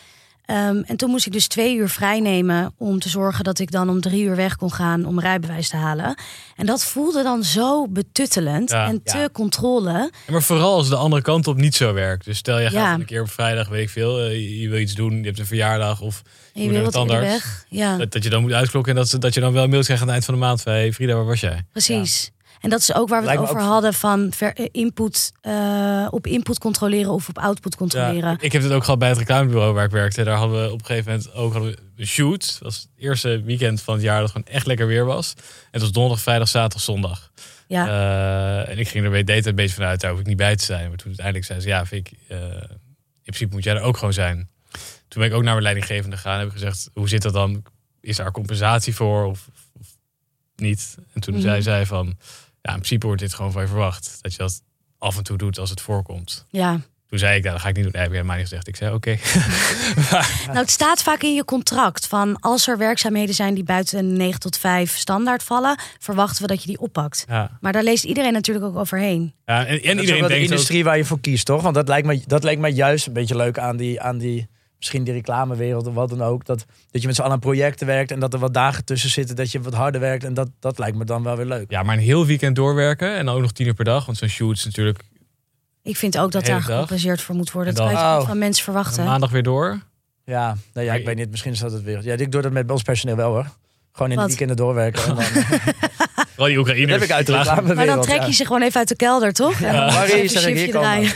[0.47, 3.71] Ehm, en toen moest ik dus twee uur vrij nemen om te zorgen dat ik
[3.71, 6.19] dan om drie uur weg kon gaan om rijbewijs te halen.
[6.57, 8.87] En dat voelde dan zo betuttelend Ja.
[8.89, 9.29] en te Ja.
[9.33, 9.91] controle.
[9.93, 12.25] Ja, maar vooral als de andere kant op niet zo werkt.
[12.25, 12.95] Dus stel je gaat Ja.
[12.95, 15.39] een keer op vrijdag, weet ik veel, eh, je- je wil iets doen, je hebt
[15.39, 17.43] een verjaardag of je moet wil wat.
[17.69, 19.83] Ja, Dat, dat je dan moet uitklokken en dat, dat je dan wel een mail
[19.83, 21.65] krijgt aan het eind van de maand van hey, Frida, waar was jij?
[21.73, 22.31] precies.
[22.61, 25.33] En dat is ook waar we Lijkt het over ook- hadden van ver, eh, input,
[25.41, 28.31] eh, op input controleren of op output controleren.
[28.31, 30.25] Ja, ik heb het ook gehad bij het reclamebureau waar ik werkte.
[30.25, 32.47] Daar hadden we op een gegeven moment ook hadden we een shoot.
[32.53, 35.33] Dat was het eerste weekend van het jaar dat gewoon echt lekker weer was.
[35.37, 37.31] En het was donderdag, vrijdag, zaterdag, zondag.
[37.69, 37.87] Ja.
[37.87, 40.57] Eh, en ik ging er bij data een beetje vanuit, daar hoef ik niet bij
[40.57, 40.89] te zijn.
[40.89, 44.49] Maar toen uiteindelijk zei ze, ja, eh, in principe moet jij er ook gewoon zijn.
[45.09, 47.33] Toen ben ik ook naar mijn leidinggevende gegaan en heb ik gezegd, hoe zit dat
[47.33, 47.63] dan?
[48.01, 49.49] Is daar compensatie voor of,
[49.81, 49.87] of
[50.57, 50.97] niet?
[51.13, 51.43] En toen Mhm.
[51.43, 52.17] zei zij van,
[52.67, 54.19] ja, in principe wordt dit gewoon van je verwacht.
[54.21, 54.63] Dat je dat
[54.99, 56.47] af en toe doet als het voorkomt.
[56.51, 56.81] ja.
[57.09, 57.93] Toen zei ik, nou, dat ga ik niet doen.
[57.93, 58.69] Nee, heb ik helemaal niet gezegd.
[58.69, 59.17] Ik zei, oké.
[60.47, 64.17] Nou, het staat vaak in je contract van als er werkzaamheden zijn die buiten een
[64.17, 67.25] 9 tot 5 standaard vallen, verwachten we dat je die oppakt.
[67.29, 67.59] Ja.
[67.61, 69.35] Maar daar leest iedereen natuurlijk ook overheen.
[69.45, 71.21] Ja, en, en dat is ook iedereen wel de denkt ook, industrie waar je voor
[71.21, 71.63] kiest, toch?
[71.63, 74.49] Want dat lijkt me, dat lijkt me juist een beetje leuk aan die, aan die
[74.79, 76.45] misschien die reclamewereld of wat dan ook.
[76.45, 79.11] Dat, dat je met z'n allen aan projecten werkt en dat er wat dagen tussen
[79.11, 80.25] zitten, dat je wat harder werkt.
[80.25, 81.71] En dat, dat lijkt me dan wel weer leuk.
[81.71, 84.07] ja, maar een heel weekend doorwerken en dan ook nog tien uur per dag.
[84.07, 85.01] Want zo'n shoot is natuurlijk
[85.83, 87.75] Ik vind ook dat De daar gecompenseerd voor moet worden.
[87.75, 88.27] En Dat kan je Oh.
[88.27, 89.05] van mensen verwachten.
[89.05, 89.81] maandag weer door.
[90.25, 91.31] Ja, nou ja, ik weet niet.
[91.31, 92.05] Misschien is dat het weer.
[92.05, 93.47] Ja, ik doe dat met ons personeel wel hoor.
[93.93, 94.25] Gewoon in Wat?
[94.25, 95.03] de weekenden doorwerken.
[95.09, 95.25] En dan,
[96.37, 96.91] Wel die Oekraïners.
[96.91, 97.27] dat heb ik uit
[97.67, 98.27] de maar dan trek ja.
[98.27, 99.61] je ze gewoon even uit de kelder, toch?
[99.61, 101.11] En dan Marie, zeg ik hier komen.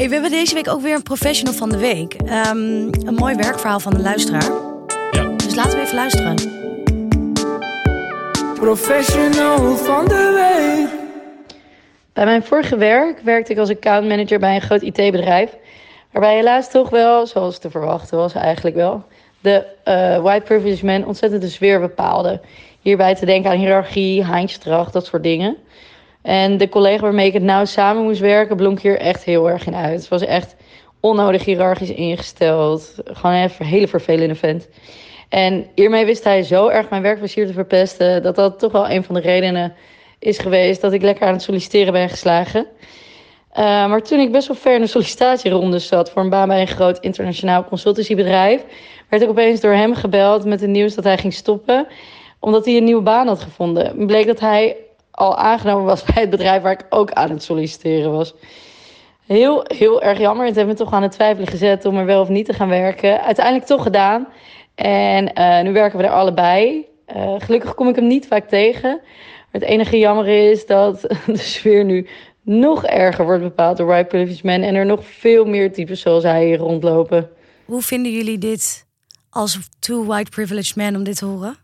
[0.00, 2.14] Hey, we hebben deze week ook weer een professional van de week.
[2.14, 2.56] Ehm,
[3.06, 4.50] een mooi werkverhaal van de luisteraar.
[5.10, 5.24] Ja.
[5.36, 6.34] Dus laten we even luisteren.
[8.54, 11.00] Professional van de week.
[12.12, 15.56] Bij mijn vorige werk werkte ik als accountmanager bij een groot IT-bedrijf.
[16.12, 19.04] Waarbij helaas toch wel, zoals te verwachten was eigenlijk wel,
[19.40, 22.40] de eh, white privilege man ontzettend de sfeer bepaalde.
[22.80, 25.56] Hierbij te denken aan hiërarchie, Heinzdracht, dat soort dingen.
[26.22, 29.66] En de collega waarmee ik het nauw samen moest werken, blonk hier echt heel erg
[29.66, 30.00] in uit.
[30.00, 30.56] Het was echt
[31.00, 32.94] onnodig hiërarchisch ingesteld.
[33.04, 34.68] Gewoon een hele vervelende vent.
[35.28, 39.04] En hiermee wist hij zo erg mijn werkplezier te verpesten, dat dat toch wel een
[39.04, 39.74] van de redenen
[40.18, 42.66] is geweest dat ik lekker aan het solliciteren ben geslagen.
[43.52, 46.60] Uh, maar toen ik best wel ver in de sollicitatieronde zat voor een baan bij
[46.60, 48.64] een groot internationaal consultancybedrijf,
[49.08, 51.86] werd ik opeens door hem gebeld met het nieuws dat hij ging stoppen,
[52.40, 53.86] omdat hij een nieuwe baan had gevonden.
[53.86, 54.76] Het bleek dat hij
[55.20, 58.34] al aangenomen was bij het bedrijf waar ik ook aan het solliciteren was.
[59.26, 60.46] Heel, heel erg jammer.
[60.46, 62.68] Het heeft me toch aan het twijfelen gezet om er wel of niet te gaan
[62.68, 63.22] werken.
[63.22, 64.28] Uiteindelijk toch gedaan.
[64.74, 66.86] En uh, nu werken we er allebei.
[67.16, 69.00] Uh, gelukkig kom ik hem niet vaak tegen.
[69.50, 72.06] Het enige jammer is dat de sfeer nu
[72.42, 74.62] nog erger wordt bepaald door white privileged men.
[74.62, 77.30] En er nog veel meer types zoals hij hier rondlopen.
[77.64, 78.86] Hoe vinden jullie dit
[79.30, 81.56] als two white privileged men om dit te horen?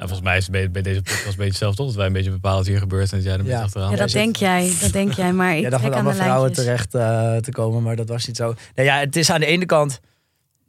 [0.00, 1.86] Nou, volgens mij is het bij, bij deze podcast een beetje hetzelfde, toch?
[1.86, 3.50] Dat wij een beetje bepalen wat hier gebeurt en dat jij er een Ja.
[3.50, 3.90] beetje achteraan.
[3.90, 5.32] Ja, dat denk jij, dat denk jij.
[5.32, 6.64] Maar ik Ja, dacht allemaal vrouwen lijntjes.
[6.64, 8.54] terecht eh, te komen, maar dat was niet zo.
[8.74, 10.00] Nee, ja, het is aan de ene kant,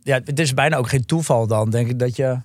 [0.03, 2.37] ja, het is bijna ook geen toeval dan, denk ik, dat je,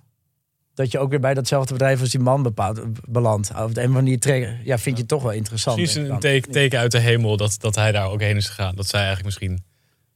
[0.75, 3.49] dat je ook weer bij datzelfde bedrijf als die man bepaalt, belandt.
[3.51, 5.79] Op de een of andere manier trek- ja, vind je het toch wel interessant.
[5.79, 8.75] Ik een teken, teken uit de hemel dat, dat hij daar ook heen is gegaan.
[8.77, 9.65] Dat zij eigenlijk misschien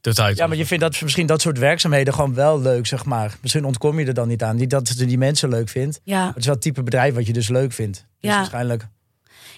[0.01, 0.37] de tijd.
[0.37, 3.37] Ja, maar je vindt dat misschien dat soort werkzaamheden gewoon wel leuk, zeg maar.
[3.41, 4.55] Misschien ontkom je er dan niet aan.
[4.55, 5.99] Niet dat je die mensen leuk vindt.
[6.03, 6.27] Ja.
[6.27, 7.97] Het is wel het type bedrijf wat je dus leuk vindt.
[8.19, 8.35] Dus Ja.
[8.37, 8.87] waarschijnlijk.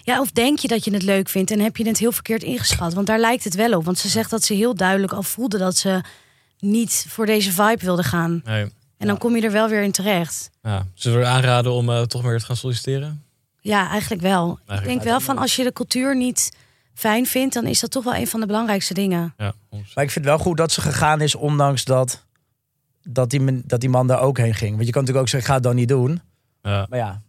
[0.02, 2.42] ja, of denk je dat je het leuk vindt en heb je het heel verkeerd
[2.42, 2.94] ingeschat?
[2.94, 3.84] Want daar lijkt het wel op.
[3.84, 6.00] Want ze zegt dat ze heel duidelijk al voelde dat ze
[6.58, 8.40] niet voor deze vibe wilde gaan.
[8.44, 8.72] Nee.
[8.98, 10.50] En dan kom je er wel weer in terecht.
[10.62, 10.86] Ja.
[10.94, 13.22] Zullen we aanraden om eh, toch meer te gaan solliciteren?
[13.60, 14.58] Ja, eigenlijk wel.
[14.68, 16.52] ik denk wel van als je de cultuur niet
[16.94, 19.34] fijn vindt, dan is dat toch wel een van de belangrijkste dingen.
[19.38, 19.54] Ja.
[19.70, 22.24] Maar ik vind het wel goed dat ze gegaan is, ondanks dat,
[23.02, 24.74] dat, die, men- dat die man daar ook heen ging.
[24.74, 26.20] Want je kan natuurlijk ook zeggen, ik ga het dan niet doen.
[26.62, 26.86] Ja.
[26.90, 27.22] Maar ja,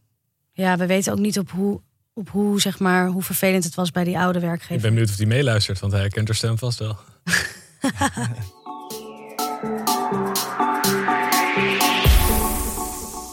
[0.53, 1.81] Ja, we weten ook niet op hoe,
[2.13, 4.81] op hoe, zeg maar, hoe vervelend het was bij die oude Ik werkgever.
[4.81, 6.97] ben benieuwd of hij meeluistert, want hij herkent haar stem vast wel.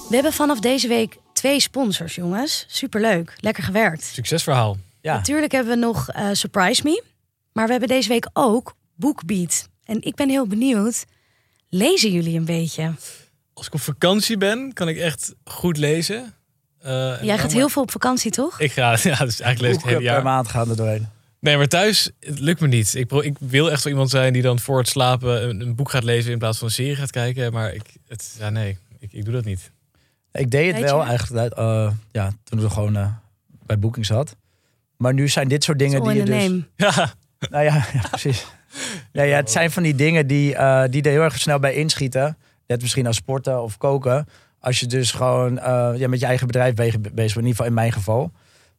[0.08, 2.64] We hebben vanaf deze week twee sponsors, jongens.
[2.68, 3.34] Superleuk.
[3.40, 4.04] Lekker gewerkt.
[4.04, 4.76] Succesverhaal.
[5.02, 5.14] Ja.
[5.16, 7.02] Natuurlijk hebben we nog eh, Surprise Me.
[7.52, 9.68] Maar we hebben deze week ook Bookbeat.
[9.84, 11.04] En ik ben heel benieuwd.
[11.68, 12.92] Lezen jullie een beetje?
[13.54, 16.34] Als ik op vakantie ben, kan ik echt goed lezen.
[16.78, 16.90] Eh,
[17.22, 18.60] Jij gaat maar- heel veel op vakantie, toch?
[18.60, 20.22] Ik ga, ja, dus eigenlijk lees ik per jaar.
[20.22, 21.08] maand gaan er doorheen.
[21.40, 22.94] Nee, maar thuis, het lukt me niet.
[22.94, 25.90] Ik, ik wil echt wel iemand zijn die dan voor het slapen een, een boek
[25.90, 27.52] gaat lezen in plaats van een serie gaat kijken.
[27.52, 29.70] Maar ik, het, ja, nee, ik, ik doe dat niet.
[30.32, 31.06] Ik deed het Weet wel je?
[31.08, 33.18] eigenlijk eh, ja, toen ik gewoon
[33.66, 34.36] bij Booking zat.
[35.02, 36.42] Maar nu zijn dit soort dingen die je dus...
[36.42, 36.68] name.
[36.76, 37.12] Ja,
[37.50, 38.46] Nou ja, ja precies.
[39.12, 41.74] Ja, ja, het zijn van die dingen die, eh, die er heel erg snel bij
[41.74, 42.38] inschieten.
[42.66, 44.26] Net misschien als sporten of koken.
[44.60, 47.18] Als je dus gewoon eh, ja, met je eigen bedrijf bezig bent.
[47.18, 48.32] In ieder geval in mijn geval.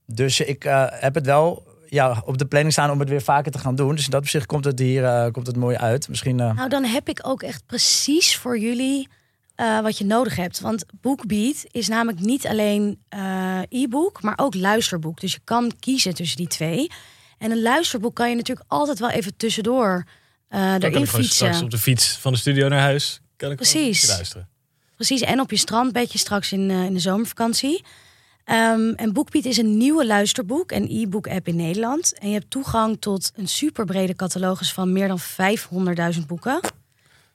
[0.05, 3.51] Dus ik eh, heb het wel ja, op de planning staan om het weer vaker
[3.51, 3.95] te gaan doen.
[3.95, 6.09] Dus in dat opzicht komt het hier eh, komt het mooi uit.
[6.09, 9.07] Misschien Nou, dan heb ik ook echt precies voor jullie
[9.55, 10.59] eh, wat je nodig hebt.
[10.59, 15.19] Want BookBeat is namelijk niet alleen eh, e-book, maar ook luisterboek.
[15.19, 16.91] Dus je kan kiezen tussen die twee.
[17.37, 20.05] En een luisterboek kan je natuurlijk altijd wel even tussendoor
[20.49, 21.63] kan erin ik gewoon straks fietsen.
[21.63, 23.21] op de fiets van de studio naar huis.
[23.35, 24.07] Kan ik Precies.
[24.07, 24.49] luisteren.
[24.95, 27.83] Precies, en op je strandbedje straks in, in de zomervakantie.
[28.43, 32.19] Ehm, en BookBeat is een nieuwe luisterboek en e-book app in Nederland.
[32.19, 35.19] En je hebt toegang tot een super brede catalogus van meer dan
[36.15, 36.59] 500.000 boeken.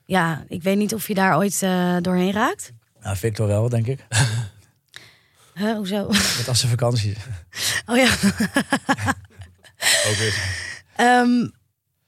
[0.08, 2.72] Ja, ik weet niet of je daar ooit eh, doorheen raakt.
[3.00, 4.06] nou, Victor wel, denk ik.
[5.54, 6.06] Huh, hoezo?
[6.08, 7.16] Met als zijn vakantie.
[7.86, 8.10] Oh ja.
[10.08, 10.34] Ook weer.
[10.96, 11.48] Ehm,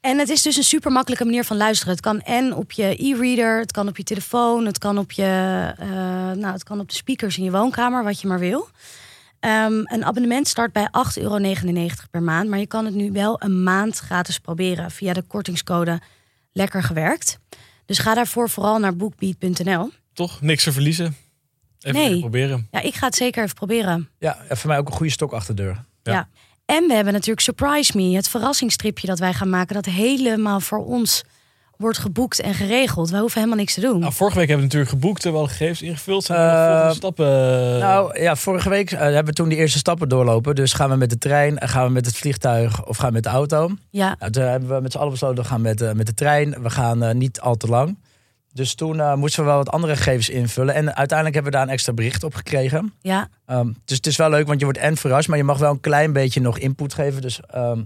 [0.01, 1.93] en het is dus een super makkelijke manier van luisteren.
[1.93, 5.73] Het kan en op je e-reader, het kan op je telefoon, het kan op, je,
[5.77, 5.87] eh,
[6.31, 8.69] nou, het kan op de speakers in je woonkamer, wat je maar wil.
[9.39, 12.49] Ehm, een abonnement start bij 8,99 euro per maand.
[12.49, 16.01] Maar je kan het nu wel een maand gratis proberen via de kortingscode
[16.51, 17.39] Lekker Gewerkt.
[17.91, 19.89] Dus ga daarvoor vooral naar bookbeat.nl.
[20.13, 21.15] Toch niks te verliezen.
[21.79, 22.19] Even Nee.
[22.19, 22.67] proberen.
[22.71, 24.09] Ja, ik ga het zeker even proberen.
[24.19, 25.83] Ja, en voor mij ook een goede stok achter de deur.
[26.03, 26.11] Ja.
[26.13, 26.29] Ja.
[26.65, 30.85] En we hebben natuurlijk Surprise Me, het verrassingsstripje dat wij gaan maken, dat helemaal voor
[30.85, 31.23] ons
[31.81, 33.09] wordt geboekt en geregeld.
[33.09, 33.99] Wij hoeven helemaal niks te doen.
[33.99, 36.23] Nou, vorige week hebben we natuurlijk geboekt, al gegevens ingevuld.
[36.23, 37.25] Zijn er nog Eh, volgende stappen?
[37.79, 40.55] Nou ja, vorige week eh, hebben we toen die eerste stappen doorlopen.
[40.55, 43.13] Dus gaan we met de trein, eh, gaan we met het vliegtuig of gaan we
[43.13, 43.69] met de auto?
[43.89, 46.61] Ja, Nou, toen hebben we met z'n allen besloten, we gaan met, met de trein.
[46.61, 47.97] We gaan niet al te lang.
[48.53, 50.73] Dus toen moesten we wel wat andere gegevens invullen.
[50.75, 52.93] En uiteindelijk hebben we daar een extra bericht op gekregen.
[53.01, 53.27] ja.
[53.45, 55.27] Ehm, dus het is wel leuk, want je wordt en verrast.
[55.27, 57.21] Maar je mag wel een klein beetje nog input geven.
[57.21, 57.81] Dus ehm,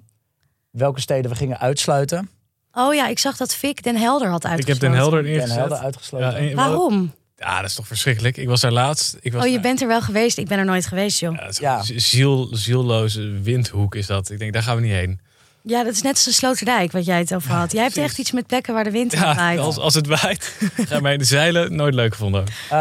[0.71, 2.29] welke steden we gingen uitsluiten.
[2.77, 4.83] Oh ja, ik zag dat Vic Den Helder had ik uitgesloten.
[4.83, 5.55] heb Den Helder Den ingezet.
[5.57, 6.27] Helder uitgesloten.
[6.43, 7.13] Ja, en- Waarom?
[7.37, 8.37] Ja, dat is toch verschrikkelijk.
[8.37, 9.17] Ik was daar laatst.
[9.21, 10.37] Ik was Oh, je daar- bent er wel geweest.
[10.37, 11.37] Ik ben er nooit geweest, joh.
[11.59, 14.29] Ja, ziel, zielloze windhoek is dat.
[14.29, 15.19] Ik denk, daar gaan we niet heen.
[15.67, 17.71] Ja, dat is net als de Sloterdijk wat jij het over had.
[17.71, 19.59] Jij hebt echt iets met plekken waar de wind in Ja, waait.
[19.59, 20.57] als, als het waait,
[20.87, 21.75] ga mij in de zeilen.
[21.75, 22.43] Nooit leuk gevonden.
[22.69, 22.77] Eh,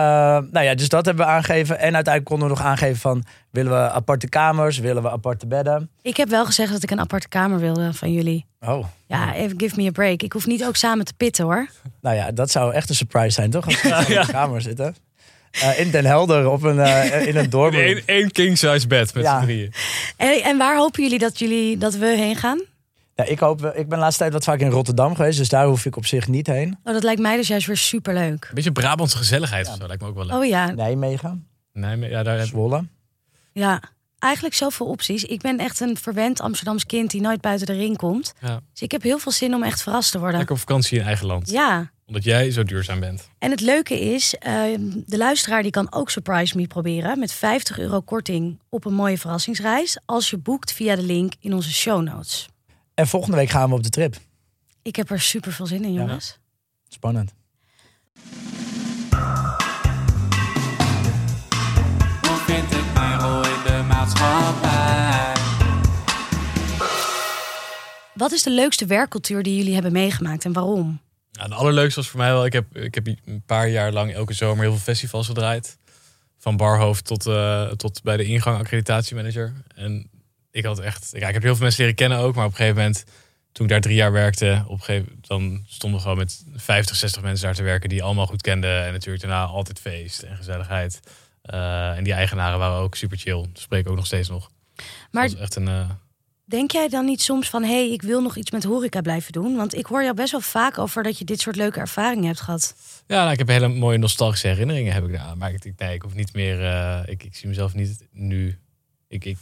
[0.51, 1.79] nou ja, dus dat hebben we aangegeven.
[1.79, 3.25] En uiteindelijk konden we nog aangeven van...
[3.51, 5.91] willen we aparte kamers, willen we aparte bedden?
[6.03, 8.47] Ik heb wel gezegd dat ik een aparte kamer wilde van jullie.
[8.61, 10.23] Oh, Ja, even give me a break.
[10.23, 11.69] Ik hoef niet ook samen te pitten, hoor.
[12.01, 13.67] nou ja, dat zou echt een surprise zijn, toch?
[13.67, 14.97] Als we in de kamer zitten.
[15.51, 17.75] Eh, in Den Helder, op een, eh, in een dorp.
[17.75, 19.39] Eén één king-size bed met Ja.
[19.39, 19.73] z'n drieën.
[20.17, 22.61] En, en waar hopen jullie dat, jullie dat we heen gaan?
[23.15, 25.67] Ja, ik, hoop, ik ben de laatste tijd wat vaak in Rotterdam geweest, dus daar
[25.67, 26.79] hoef ik op zich niet heen.
[26.85, 28.45] Oh, dat lijkt mij dus juist weer superleuk.
[28.49, 29.87] Een beetje Brabantse gezelligheid of zo.
[29.87, 30.37] Lijkt me ook wel leuk.
[30.37, 32.87] Oh ja, Nijmegen, Nee, maar ja, daar heb Zwolle.
[33.53, 33.81] ja.
[34.19, 35.25] Eigenlijk zoveel opties.
[35.25, 38.33] Ik ben echt een verwend Amsterdams kind die nooit buiten de ring komt.
[38.41, 38.61] Ja.
[38.73, 40.37] Dus ik heb heel veel zin om echt verrast te worden.
[40.37, 41.51] lekker op vakantie in eigen land.
[41.51, 43.29] Ja, Omdat jij zo duurzaam bent.
[43.39, 44.53] en het leuke is, eh,
[45.07, 49.19] de luisteraar die kan ook Surprise Me proberen met 50 euro korting op een mooie
[49.19, 52.49] verrassingsreis als je boekt via de link in onze show notes.
[52.95, 54.17] En volgende week gaan we op de trip.
[54.83, 56.39] Ik heb er super veel zin in, jongens.
[56.89, 57.35] Spannend.
[62.21, 65.33] Hoe vind ik mijn rol in de maatschappij?
[68.15, 71.01] Wat is de leukste werkcultuur die jullie hebben meegemaakt en waarom?
[71.31, 74.15] Ja, de allerleukste was voor mij wel, ik heb, ik heb een paar jaar lang
[74.15, 75.79] elke zomer heel veel festivals gedraaid.
[76.39, 79.53] Van barhoofd tot, eh, tot bij de ingang accreditatiemanager.
[79.75, 80.11] En
[80.55, 82.57] ik had echt, ja, ik heb heel veel mensen leren kennen ook, maar op een
[82.57, 83.05] gegeven moment,
[83.53, 86.45] toen ik daar drie jaar werkte, op een gegeven moment, dan stonden we gewoon met
[86.55, 88.85] 50, 60 mensen daar te werken die allemaal goed kenden.
[88.85, 91.01] En natuurlijk daarna altijd feest en gezelligheid.
[91.43, 93.47] Eh, en die eigenaren waren ook super chill.
[93.53, 94.51] Spreken ook nog steeds nog.
[95.11, 95.69] Maar echt een.
[95.69, 95.91] eh,
[96.45, 97.63] denk jij dan niet soms van...
[97.63, 99.57] hé, hey, ik wil nog iets met horeca blijven doen?
[99.57, 102.41] Want ik hoor jou best wel vaak over dat je dit soort leuke ervaringen hebt
[102.41, 102.75] gehad.
[103.07, 105.37] Ja, nou, ik heb hele mooie nostalgische herinneringen heb ik daar.
[105.37, 106.65] Maar ik, ik- nee, ik hoef niet meer.
[106.65, 108.59] eh, ik, ik zie mezelf niet nu.
[109.09, 109.39] Ik, ik,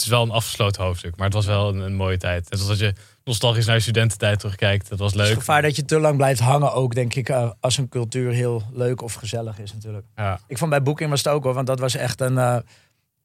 [0.00, 2.50] het is wel een afgesloten hoofdstuk, maar het was wel een, een mooie tijd.
[2.50, 2.94] Net als als je
[3.24, 5.38] nostalgisch naar je studententijd terugkijkt, dat was Het is leuk.
[5.38, 8.62] gevaar dat je te lang blijft hangen ook, denk ik, eh, als een cultuur heel
[8.72, 10.06] leuk of gezellig is natuurlijk.
[10.16, 10.40] Ja.
[10.46, 12.56] Ik vond bij Booking was het ook hoor, want dat was echt een, eh,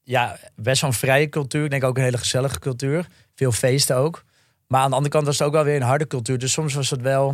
[0.03, 1.63] ja, best wel een vrije cultuur.
[1.63, 3.05] Ik denk ook een hele gezellige cultuur.
[3.35, 4.23] Veel feesten ook.
[4.67, 6.37] Maar aan de andere kant was het ook wel weer een harde cultuur.
[6.37, 7.29] Dus soms was het wel,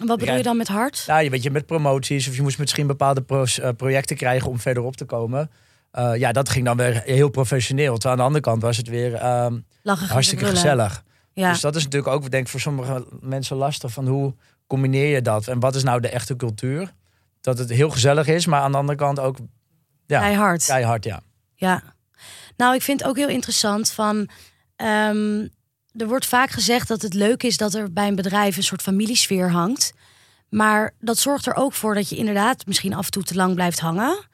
[0.00, 0.38] En wat bedoel Ja.
[0.38, 1.04] je dan met hard?
[1.06, 4.48] nou, je weet je, met promoties of je moest misschien bepaalde pro- eh, projecten krijgen
[4.50, 5.50] om verderop te komen.
[5.90, 7.92] Eh, ja, dat ging dan weer heel professioneel.
[7.92, 11.02] Terwijl aan de andere kant was het weer ehm, hartstikke gezellig.
[11.32, 11.50] Ja.
[11.50, 13.92] Dus dat is natuurlijk ook, denk ik, voor sommige mensen lastig.
[13.92, 14.34] Van hoe
[14.66, 15.48] combineer je dat?
[15.48, 16.92] En wat is nou de echte cultuur?
[17.40, 19.36] Dat het heel gezellig is, maar aan de andere kant ook
[20.06, 20.64] ja, Keihard.
[20.64, 21.20] keihard, ja.
[21.54, 21.82] Ja.
[22.56, 24.28] Nou, ik vind het ook heel interessant van...
[24.76, 25.46] ehm,
[25.96, 28.82] er wordt vaak gezegd dat het leuk is dat er bij een bedrijf een soort
[28.82, 29.92] familiesfeer hangt.
[30.48, 33.54] Maar dat zorgt er ook voor dat je inderdaad misschien af en toe te lang
[33.54, 34.28] blijft hangen.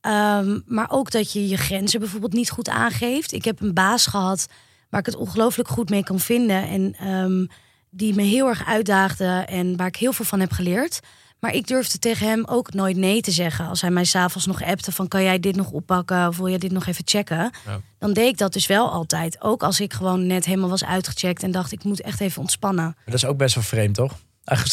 [0.00, 3.32] Ehm, maar ook dat je je grenzen bijvoorbeeld niet goed aangeeft.
[3.32, 4.46] Ik heb een baas gehad
[4.90, 6.68] waar ik het ongelooflijk goed mee kan vinden.
[6.68, 7.46] En ehm,
[7.90, 11.00] die me heel erg uitdaagde en waar ik heel veel van heb geleerd.
[11.40, 13.68] Maar ik durfde tegen hem ook nooit nee te zeggen.
[13.68, 16.58] Als hij mij s'avonds nog appte van kan jij dit nog oppakken of wil jij
[16.58, 17.50] dit nog even checken?
[17.66, 17.80] Ja.
[17.98, 19.40] Dan deed ik dat dus wel altijd.
[19.42, 22.84] Ook als ik gewoon net helemaal was uitgecheckt en dacht ik moet echt even ontspannen.
[22.84, 24.12] Maar dat is ook best wel vreemd, toch?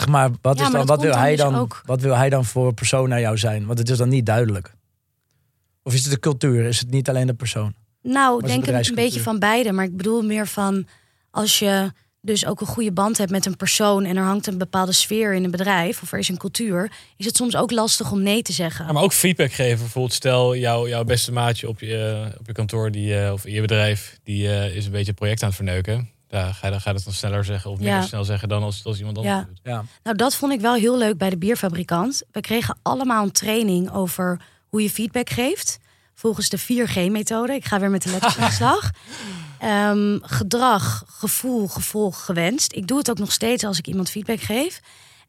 [0.10, 2.46] Maar, wat, Ja, is dan, wat, wil hij dus dan, ook- wat wil hij dan
[2.46, 3.66] voor persoon naar jou zijn?
[3.66, 4.74] Want het is dan niet duidelijk.
[5.88, 6.66] Of is het de cultuur?
[6.66, 7.74] Is het niet alleen de persoon?
[8.02, 9.72] Nou, is denk een beetje van beide.
[9.72, 10.88] Maar ik bedoel meer van
[11.32, 14.58] als je dus ook een goede band hebt met een persoon en er hangt een
[14.58, 18.12] bepaalde sfeer in een bedrijf of er is een cultuur, is het soms ook lastig
[18.12, 18.86] om nee te zeggen.
[18.86, 19.78] Ja, maar ook feedback geven.
[19.80, 23.54] Bijvoorbeeld, stel jouw, jouw beste maatje op je, op je kantoor die, eh, of in
[23.54, 26.10] je bedrijf, die eh, is een beetje het project aan het verneuken.
[26.30, 28.02] Ja, ga je, dan- ga je dat dan sneller zeggen of minder Ja.
[28.02, 29.44] snel zeggen dan als, als iemand anders Ja.
[29.48, 29.60] doet.
[29.64, 29.86] Ja.
[30.04, 32.24] Nou, dat vond ik wel heel leuk bij de bierfabrikant.
[32.32, 35.78] We kregen allemaal een training over hoe je feedback geeft.
[36.14, 37.54] Volgens de 4G-methode.
[37.54, 38.90] Ik ga weer met de letters aan de slag.
[39.60, 42.74] Ehm, gedrag, gevoel, gevolg, gewenst.
[42.74, 44.80] Ik doe het ook nog steeds als ik iemand feedback geef.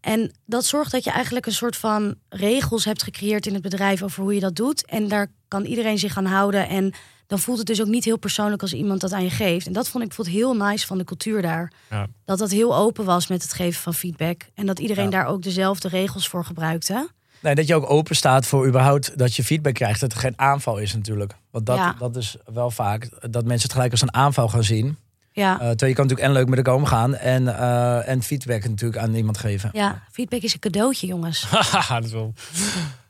[0.00, 4.02] En dat zorgt dat je eigenlijk een soort van regels hebt gecreëerd in het bedrijf
[4.02, 4.84] over hoe je dat doet.
[4.86, 6.68] En daar kan iedereen zich aan houden.
[6.68, 6.92] En
[7.26, 9.66] dan voelt het dus ook niet heel persoonlijk als iemand dat aan je geeft.
[9.66, 11.72] En dat vond ik bijvoorbeeld heel nice van de cultuur daar.
[11.90, 12.06] Ja.
[12.24, 14.42] Dat dat heel open was met het geven van feedback.
[14.54, 15.10] En dat iedereen Ja.
[15.10, 17.08] daar ook dezelfde regels voor gebruikte.
[17.42, 20.00] Nee, dat je ook open staat voor überhaupt dat je feedback krijgt.
[20.00, 21.34] Dat er geen aanval is natuurlijk.
[21.50, 21.94] Want dat, Ja.
[21.98, 24.96] dat is wel vaak dat mensen het gelijk als een aanval gaan zien.
[25.32, 28.68] Ja, Eh, terwijl je kan natuurlijk en leuk met elkaar omgaan en, eh, en feedback
[28.68, 29.70] natuurlijk aan iemand geven.
[29.72, 31.44] ja, feedback is een cadeautje, jongens.
[31.50, 32.32] Haha, dat is wel...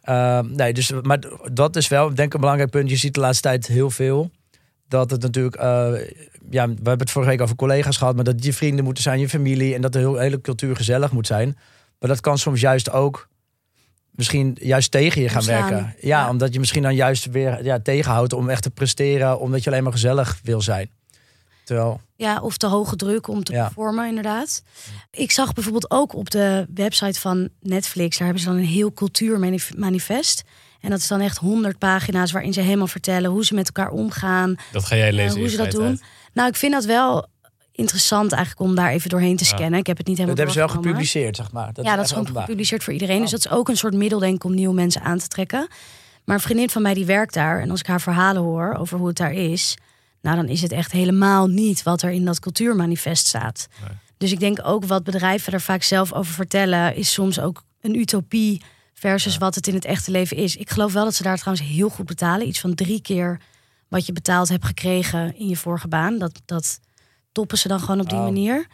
[0.01, 1.19] Eh, nee, dus, maar
[1.53, 2.91] dat is wel, denk ik, een belangrijk punt.
[2.91, 4.31] Je ziet de laatste tijd heel veel.
[4.89, 5.55] Dat het natuurlijk,
[6.51, 9.21] ja, we hebben het vorige week over collega's gehad, maar dat je vrienden moeten zijn,
[9.21, 11.57] je familie en dat de hele cultuur gezellig moet zijn.
[11.99, 13.29] Maar dat kan soms juist ook
[14.19, 15.61] misschien juist tegen je gaan Omslaan.
[15.71, 15.95] werken.
[16.01, 16.31] Ja, Ja.
[16.31, 19.83] omdat je misschien dan juist weer ja, tegenhoudt om echt te presteren, omdat je alleen
[19.83, 20.91] maar gezellig wil zijn.
[21.65, 23.65] Terwijl, Ja, of te hoge druk om te Ja.
[23.65, 24.63] performen, inderdaad.
[25.11, 28.93] Ik zag bijvoorbeeld ook op de website van Netflix, daar hebben ze dan een heel
[28.93, 30.43] cultuurmanifest.
[30.81, 33.91] En dat is dan echt honderd pagina's waarin ze helemaal vertellen hoe ze met elkaar
[33.91, 35.39] omgaan, Dat ga jij eh, lezen.
[35.39, 36.01] hoe ze dat doen.
[36.33, 37.27] Nou, ik vind dat wel
[37.79, 39.51] interessant eigenlijk om daar even doorheen te Ja.
[39.51, 39.79] scannen.
[39.79, 41.71] Ik heb het niet helemaal dat hebben ze wel gepubliceerd, zeg maar.
[41.83, 42.45] ja, dat is gewoon openbaar.
[42.45, 43.21] gepubliceerd voor iedereen.
[43.21, 45.69] Dus dat is ook een soort middel, denk ik, om nieuwe mensen aan te trekken.
[46.25, 47.61] Maar een vriendin van mij die werkt daar.
[47.61, 49.77] En als ik haar verhalen hoor over hoe het daar is...
[50.23, 53.69] nou, dan is het echt helemaal niet wat er in dat cultuurmanifest staat.
[53.87, 53.97] Nee.
[54.19, 56.95] Dus ik denk ook wat bedrijven er vaak zelf over vertellen...
[56.95, 58.63] is soms ook een utopie
[58.95, 60.57] versus wat het in het echte leven is.
[60.57, 62.47] Ik geloof wel dat ze daar trouwens heel goed betalen.
[62.47, 63.41] Iets van drie keer
[63.89, 66.19] wat je betaald hebt gekregen in je vorige baan.
[66.19, 66.81] Dat, dat
[67.39, 68.25] toppen ze dan gewoon op die Oh.
[68.25, 68.67] manier.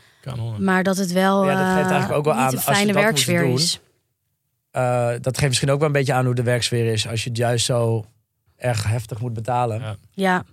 [0.58, 2.64] Maar dat het wel Ja, dat geeft eh, eigenlijk ook wel niet aan, een als
[2.66, 3.80] je fijne moet werksfeer doen, is.
[4.70, 7.08] Eh, dat geeft misschien ook wel een beetje aan hoe de werksfeer is.
[7.08, 8.04] Als je het juist zo
[8.56, 9.80] erg heftig moet betalen.
[9.80, 9.96] Ja.
[10.12, 10.44] Ja,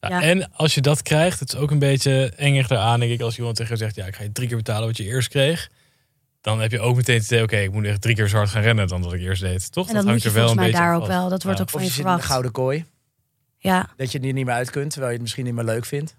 [0.00, 0.22] Ja, Ja.
[0.22, 3.20] En als je dat krijgt, het is ook een beetje enger eraan, denk ik.
[3.20, 5.28] Als iemand tegen je zegt, ja, ik ga je drie keer betalen wat je eerst
[5.28, 5.68] kreeg.
[6.40, 8.48] Dan heb je ook meteen het idee, oké, ik moet echt drie keer zo hard
[8.48, 9.72] gaan rennen dan dat ik eerst deed.
[9.72, 9.88] Toch?
[9.88, 11.28] en dat hangt je er wel volgens mij een beetje daar ook wel.
[11.28, 11.64] Dat wordt Ja.
[11.64, 12.24] ook van Of je je verwacht.
[12.24, 12.84] gouden kooi.
[13.58, 15.84] Ja, Dat je er niet meer uit kunt, terwijl je het misschien niet meer leuk
[15.84, 16.16] vindt.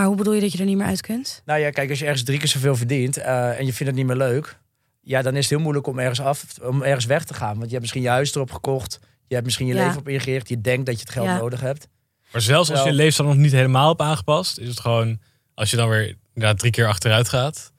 [0.00, 1.42] Maar hoe bedoel je dat je er niet meer uit kunt?
[1.44, 3.94] Nou ja, kijk, als je ergens drie keer zoveel verdient eh, en je vindt het
[3.94, 4.58] niet meer leuk,
[5.00, 7.52] ja, dan is het heel moeilijk om ergens af, om ergens weg te gaan.
[7.52, 9.84] Want je hebt misschien je huis erop gekocht, je hebt misschien je Ja.
[9.86, 11.38] leven op ingericht, je denkt dat je het geld Ja.
[11.38, 11.88] nodig hebt.
[12.32, 15.18] Maar zelfs als je leefstijl nog niet helemaal hebt aangepast, is het gewoon,
[15.54, 17.72] als je dan weer inderdaad drie keer achteruit gaat,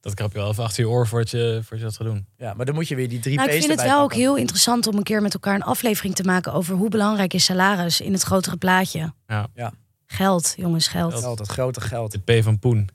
[0.00, 2.26] dat krap je wel even achter je oor voordat je, voordat je dat gaat doen.
[2.36, 4.36] Ja, maar dan moet je weer die drie Nou, ik vind het wel ook heel
[4.36, 8.00] interessant om een keer met elkaar een aflevering te maken over hoe belangrijk is salaris
[8.00, 9.12] in het grotere plaatje.
[9.26, 9.46] Ja.
[9.54, 9.72] Ja.
[10.12, 11.14] Geld, jongens, geld.
[11.14, 12.12] Geld, dat grote geld.
[12.12, 12.88] De P van Poen.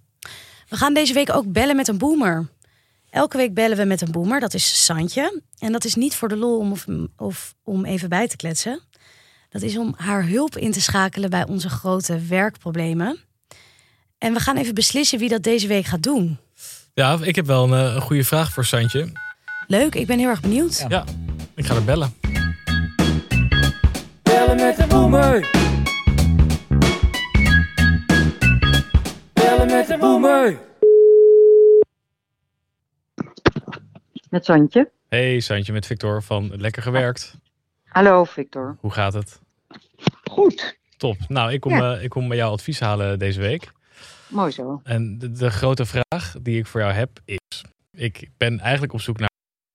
[0.70, 2.50] We gaan deze week ook bellen met een boomer.
[3.10, 5.42] Elke week bellen we met een boomer, dat is Santje.
[5.60, 6.86] En dat is niet voor de lol om, of,
[7.18, 8.80] of om even bij te kletsen.
[9.50, 13.20] Dat is om haar hulp in te schakelen bij onze grote werkproblemen.
[14.18, 16.38] En we gaan even beslissen wie dat deze week gaat doen.
[16.94, 19.12] Ja, ik heb wel een, eh, een goede vraag voor Santje.
[19.68, 20.86] Leuk, ik ben heel erg benieuwd.
[20.88, 21.06] Ja,
[21.56, 22.14] ik ga er bellen.
[24.24, 25.67] Bellen met de boomer.
[29.68, 30.60] Met de boomer.
[34.30, 34.92] Met Santje.
[35.10, 37.36] Hey Santje, met Victor van Lekker Gewerkt.
[37.86, 38.78] Hallo Victor.
[38.80, 39.40] Hoe gaat het?
[40.24, 40.78] Goed.
[40.98, 41.18] Top.
[41.28, 41.96] Nou, ik kom, Ja.
[41.96, 43.72] eh, ik kom bij jou advies halen deze week.
[44.28, 44.82] Mooi zo.
[44.84, 47.64] En de, de grote vraag die ik voor jou heb is...
[47.92, 49.30] Ik ben eigenlijk op zoek naar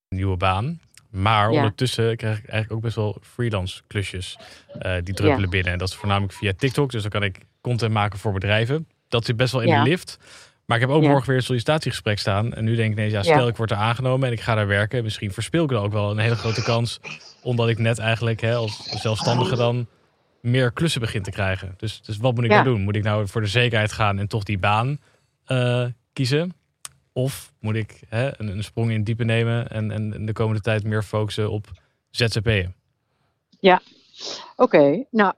[0.09, 0.81] een nieuwe baan.
[1.11, 1.57] Maar Ja.
[1.57, 4.39] ondertussen krijg ik eigenlijk ook best wel freelance klusjes.
[4.79, 5.49] eh, die druppelen Ja.
[5.49, 5.73] binnen.
[5.73, 6.91] En dat is voornamelijk via TikTok.
[6.91, 8.89] Dus dan kan ik content maken voor bedrijven.
[9.13, 9.83] Dat zit best wel in Ja.
[9.83, 10.19] de lift.
[10.67, 11.09] Maar ik heb ook Ja.
[11.09, 12.55] morgen weer een sollicitatiegesprek staan.
[12.55, 13.47] En nu denk ik ineens, ja, stel Ja.
[13.49, 15.03] ik word er aangenomen en ik ga daar werken.
[15.03, 17.01] Misschien verspil ik dan ook wel een hele grote kans.
[17.43, 19.87] Omdat ik net eigenlijk hè, als zelfstandige dan
[20.41, 21.75] meer klussen begin te krijgen.
[21.77, 22.63] Dus, dus wat moet ik Ja.
[22.63, 22.83] nou doen?
[22.85, 24.99] Moet ik nou voor de zekerheid gaan en toch die baan
[25.45, 26.55] eh, kiezen?
[27.13, 30.61] Of moet ik hè, een, een sprong in het diepe nemen en, en de komende
[30.61, 31.67] tijd meer focussen op
[32.11, 32.75] ZZP'en?
[34.57, 35.33] Oké, nou,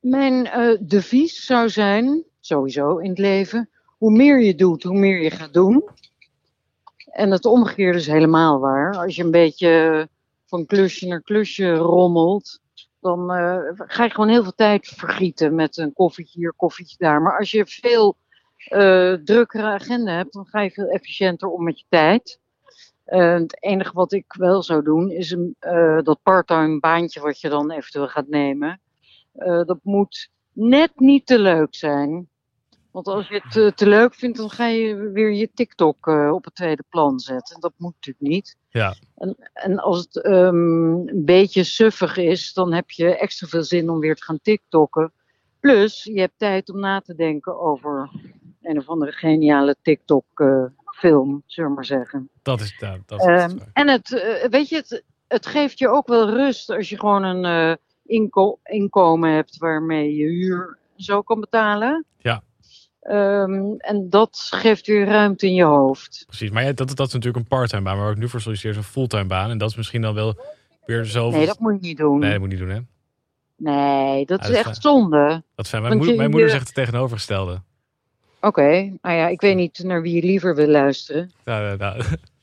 [0.00, 5.22] mijn eh devies zou zijn, sowieso in het leven, hoe meer je doet, hoe meer
[5.22, 5.88] je gaat doen.
[7.10, 8.96] En het omgekeerde is helemaal waar.
[8.96, 10.08] Als je een beetje
[10.46, 12.60] van klusje naar klusje rommelt,
[13.00, 17.22] dan eh, ga je gewoon heel veel tijd vergieten met een koffietje hier, koffietje daar.
[17.22, 18.16] Maar als je veel
[18.58, 22.40] eh drukkere agenda hebt, dan ga je veel efficiënter om met je tijd.
[23.04, 25.56] Eh, het enige wat ik wel zou doen, is een,
[26.02, 28.80] dat parttime baantje wat je dan eventueel gaat nemen.
[29.66, 32.28] dat moet net niet te leuk zijn.
[32.90, 36.30] Want als je het eh, te leuk vindt, dan ga je weer je TikTok eh,
[36.32, 37.60] op het tweede plan zetten.
[37.60, 38.56] Dat moet natuurlijk niet.
[38.68, 38.94] Ja.
[39.16, 40.56] En, en als het ehm,
[41.08, 45.12] een beetje suffig is, dan heb je extra veel zin om weer te gaan TikTokken.
[45.60, 48.10] Plus, je hebt tijd om na te denken over
[48.62, 52.28] een of andere geniale TikTok-film, zullen we maar zeggen.
[52.42, 55.88] Dat is, ja, dat is Ehm, en het, eh, weet je, het, het geeft je
[55.88, 57.76] ook wel rust als je gewoon een eh,
[58.06, 62.04] inko- inkomen hebt waarmee je huur zo kan betalen.
[62.18, 62.42] Ja.
[63.08, 66.24] Ehm, en dat geeft weer ruimte in je hoofd.
[66.26, 66.50] precies.
[66.50, 67.94] Maar ja, dat, dat is natuurlijk een parttime baan.
[67.96, 69.50] Maar waar ik nu voor solliciteer is een fulltime baan.
[69.50, 70.38] En dat is misschien dan wel
[70.84, 71.30] weer zo...
[71.30, 72.18] Nee, dat moet je niet doen.
[72.18, 72.80] Nee, dat moet je niet doen, hè?
[73.56, 75.42] Nee, dat is dat is echt zonde.
[75.54, 75.82] Dat is fijn.
[75.82, 77.62] Mijn, moeder, mijn moeder zegt het tegenovergestelde.
[78.40, 78.70] Oké,
[79.02, 81.32] nou ja, ik weet niet naar wie je liever wil luisteren.
[81.44, 82.02] Nou, nou,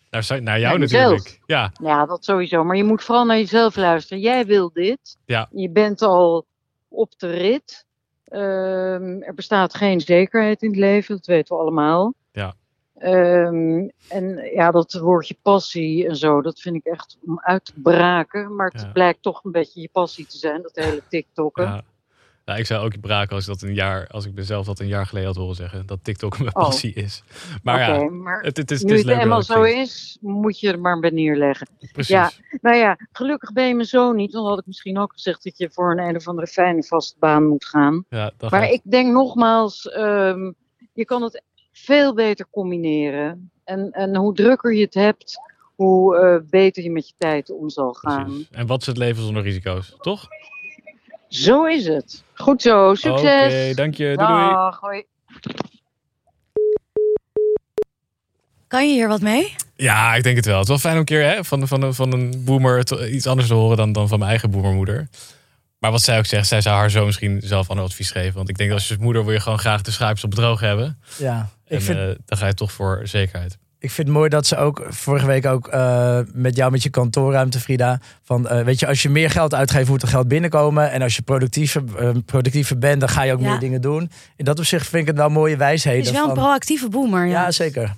[0.09, 1.39] naar, Sa- naar jou Naar natuurlijk.
[1.45, 2.63] Ja, Ja, dat sowieso.
[2.63, 4.19] Maar je moet vooral naar jezelf luisteren.
[4.23, 5.17] Jij wil dit.
[5.25, 5.47] Ja.
[5.51, 6.45] Je bent al
[6.87, 7.84] op de rit.
[8.25, 12.13] Ehm, er bestaat geen zekerheid in het leven, dat weten we allemaal.
[12.31, 12.55] Ja.
[12.95, 17.73] Ehm, en ja, dat woordje passie en zo, dat vind ik echt om uit te
[17.75, 18.55] braken.
[18.55, 18.91] Maar het Ja.
[18.91, 21.63] blijkt toch een beetje je passie te zijn, dat hele TikTokken.
[21.63, 21.83] ja.
[22.45, 24.87] Nou, ik zou ook braken als ik dat een jaar, als ik mezelf dat een
[24.87, 25.85] jaar geleden had horen zeggen.
[25.85, 26.63] Dat TikTok mijn Oh.
[26.63, 27.23] passie is.
[27.63, 30.17] Maar ja, maar het, het is, het nu is het eenmaal dat het zo is,
[30.21, 31.67] moet je er maar bij neerleggen.
[31.91, 32.07] Precies.
[32.13, 32.31] Ja.
[32.61, 34.31] Nou ja, gelukkig ben je mijn zoon niet.
[34.31, 37.15] Dan had ik misschien ook gezegd dat je voor een een of andere fijne vaste
[37.19, 38.05] baan moet gaan.
[38.09, 40.51] Ja, dat Maar gaat- ik denk nogmaals, ehm,
[40.93, 41.41] je kan het
[41.71, 43.51] veel beter combineren.
[43.63, 45.39] En, en hoe drukker je het hebt,
[45.75, 48.23] hoe eh, beter je met je tijd om zal gaan.
[48.25, 48.47] precies.
[48.51, 50.27] En wat is het leven zonder risico's, toch?
[51.29, 52.23] Zo is het.
[52.33, 53.53] Goed zo, succes.
[53.53, 54.03] Oké, dank je.
[54.15, 54.49] Doei, doei.
[54.49, 55.03] Dag, hoi.
[58.67, 59.55] Kan je hier wat mee?
[59.75, 60.53] Ja, ik denk het wel.
[60.59, 63.27] Het is wel fijn om een keer hè, van, van, van een boomer te- iets
[63.27, 65.07] anders te horen dan, dan van mijn eigen boomermoeder.
[65.79, 68.33] Maar wat zij ook zegt, zij zou haar zo misschien zelf ander advies geven.
[68.33, 70.39] Want ik denk dat als je moeder wil je gewoon graag de schuipjes op het
[70.39, 70.99] droog hebben.
[71.17, 73.57] Ja, ik En vind, eh, dan ga je toch voor zekerheid.
[73.85, 76.89] Ik vind het mooi dat ze ook vorige week ook eh, met jou met je
[76.89, 77.99] kantoorruimte, Frida.
[78.23, 80.91] Van eh, weet je, als je meer geld uitgeeft, moet er geld binnenkomen.
[80.91, 83.49] En als je productiever, eh, productiever bent, dan ga je ook Ja.
[83.49, 84.11] meer dingen doen.
[84.35, 85.99] In dat opzicht vind ik het wel mooie wijsheden.
[85.99, 87.25] Het is wel een proactieve boomer.
[87.25, 87.41] Ja.
[87.43, 87.95] ja, zeker.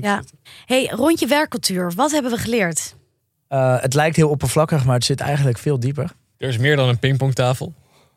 [0.00, 0.22] Ja.
[0.66, 1.92] Hey, rondje werkcultuur.
[1.94, 2.94] Wat hebben we geleerd?
[3.48, 6.10] Eh, het lijkt heel oppervlakkig, maar het zit eigenlijk veel dieper.
[6.38, 7.74] Er is meer dan een pingpongtafel.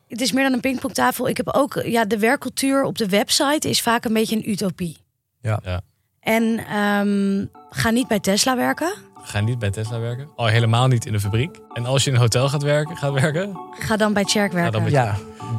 [0.08, 1.28] het is meer dan een pingpongtafel.
[1.30, 4.98] Ik heb ook, ja, de werkcultuur op de website is vaak een beetje een utopie.
[5.42, 5.60] Ja.
[5.64, 5.82] Ja.
[6.30, 8.92] En ehm, ga niet bij Tesla werken.
[9.22, 10.28] Ga niet bij Tesla werken.
[10.36, 11.60] Al helemaal niet in de fabriek.
[11.74, 13.60] En als je in een hotel gaat werken, gaat werken.
[13.72, 14.72] Ga dan bij Cherk werken.
[14.72, 15.16] dan bij- Ja,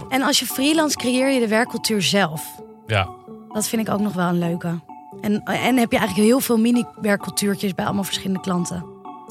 [0.09, 2.45] En als je freelance creëer je de werkcultuur zelf.
[2.87, 3.09] Ja.
[3.53, 4.81] Dat vind ik ook nog wel een leuke.
[5.21, 8.85] En, en heb je eigenlijk heel veel mini-werkcultuurtjes bij allemaal verschillende klanten.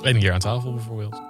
[0.03, 1.21] En hier aan tafel bijvoorbeeld.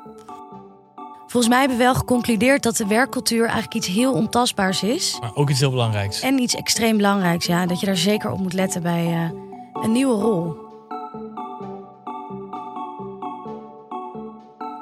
[1.28, 5.18] Volgens mij hebben we wel geconcludeerd dat de werkcultuur eigenlijk iets heel ontastbaars is.
[5.22, 6.22] Maar ook iets heel belangrijks.
[6.22, 7.66] En iets extreem belangrijks, ja.
[7.66, 9.49] Dat je daar zeker op moet letten bij eh,
[9.82, 10.58] een nieuwe rol.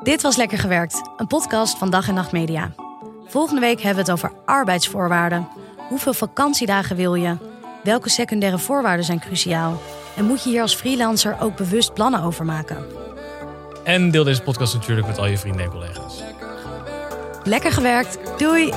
[0.03, 2.71] Dit was Lekker Gewerkt, een podcast van Dag en Nacht Media.
[3.25, 5.47] Volgende week hebben we het over arbeidsvoorwaarden.
[5.89, 7.37] Hoeveel vakantiedagen wil je?
[7.83, 9.81] Welke secundaire voorwaarden zijn cruciaal?
[10.15, 12.85] En moet je hier als freelancer ook bewust plannen over maken?
[13.83, 16.23] En deel deze podcast natuurlijk met al je vrienden en collega's.
[17.43, 18.73] Lekker gewerkt, doei!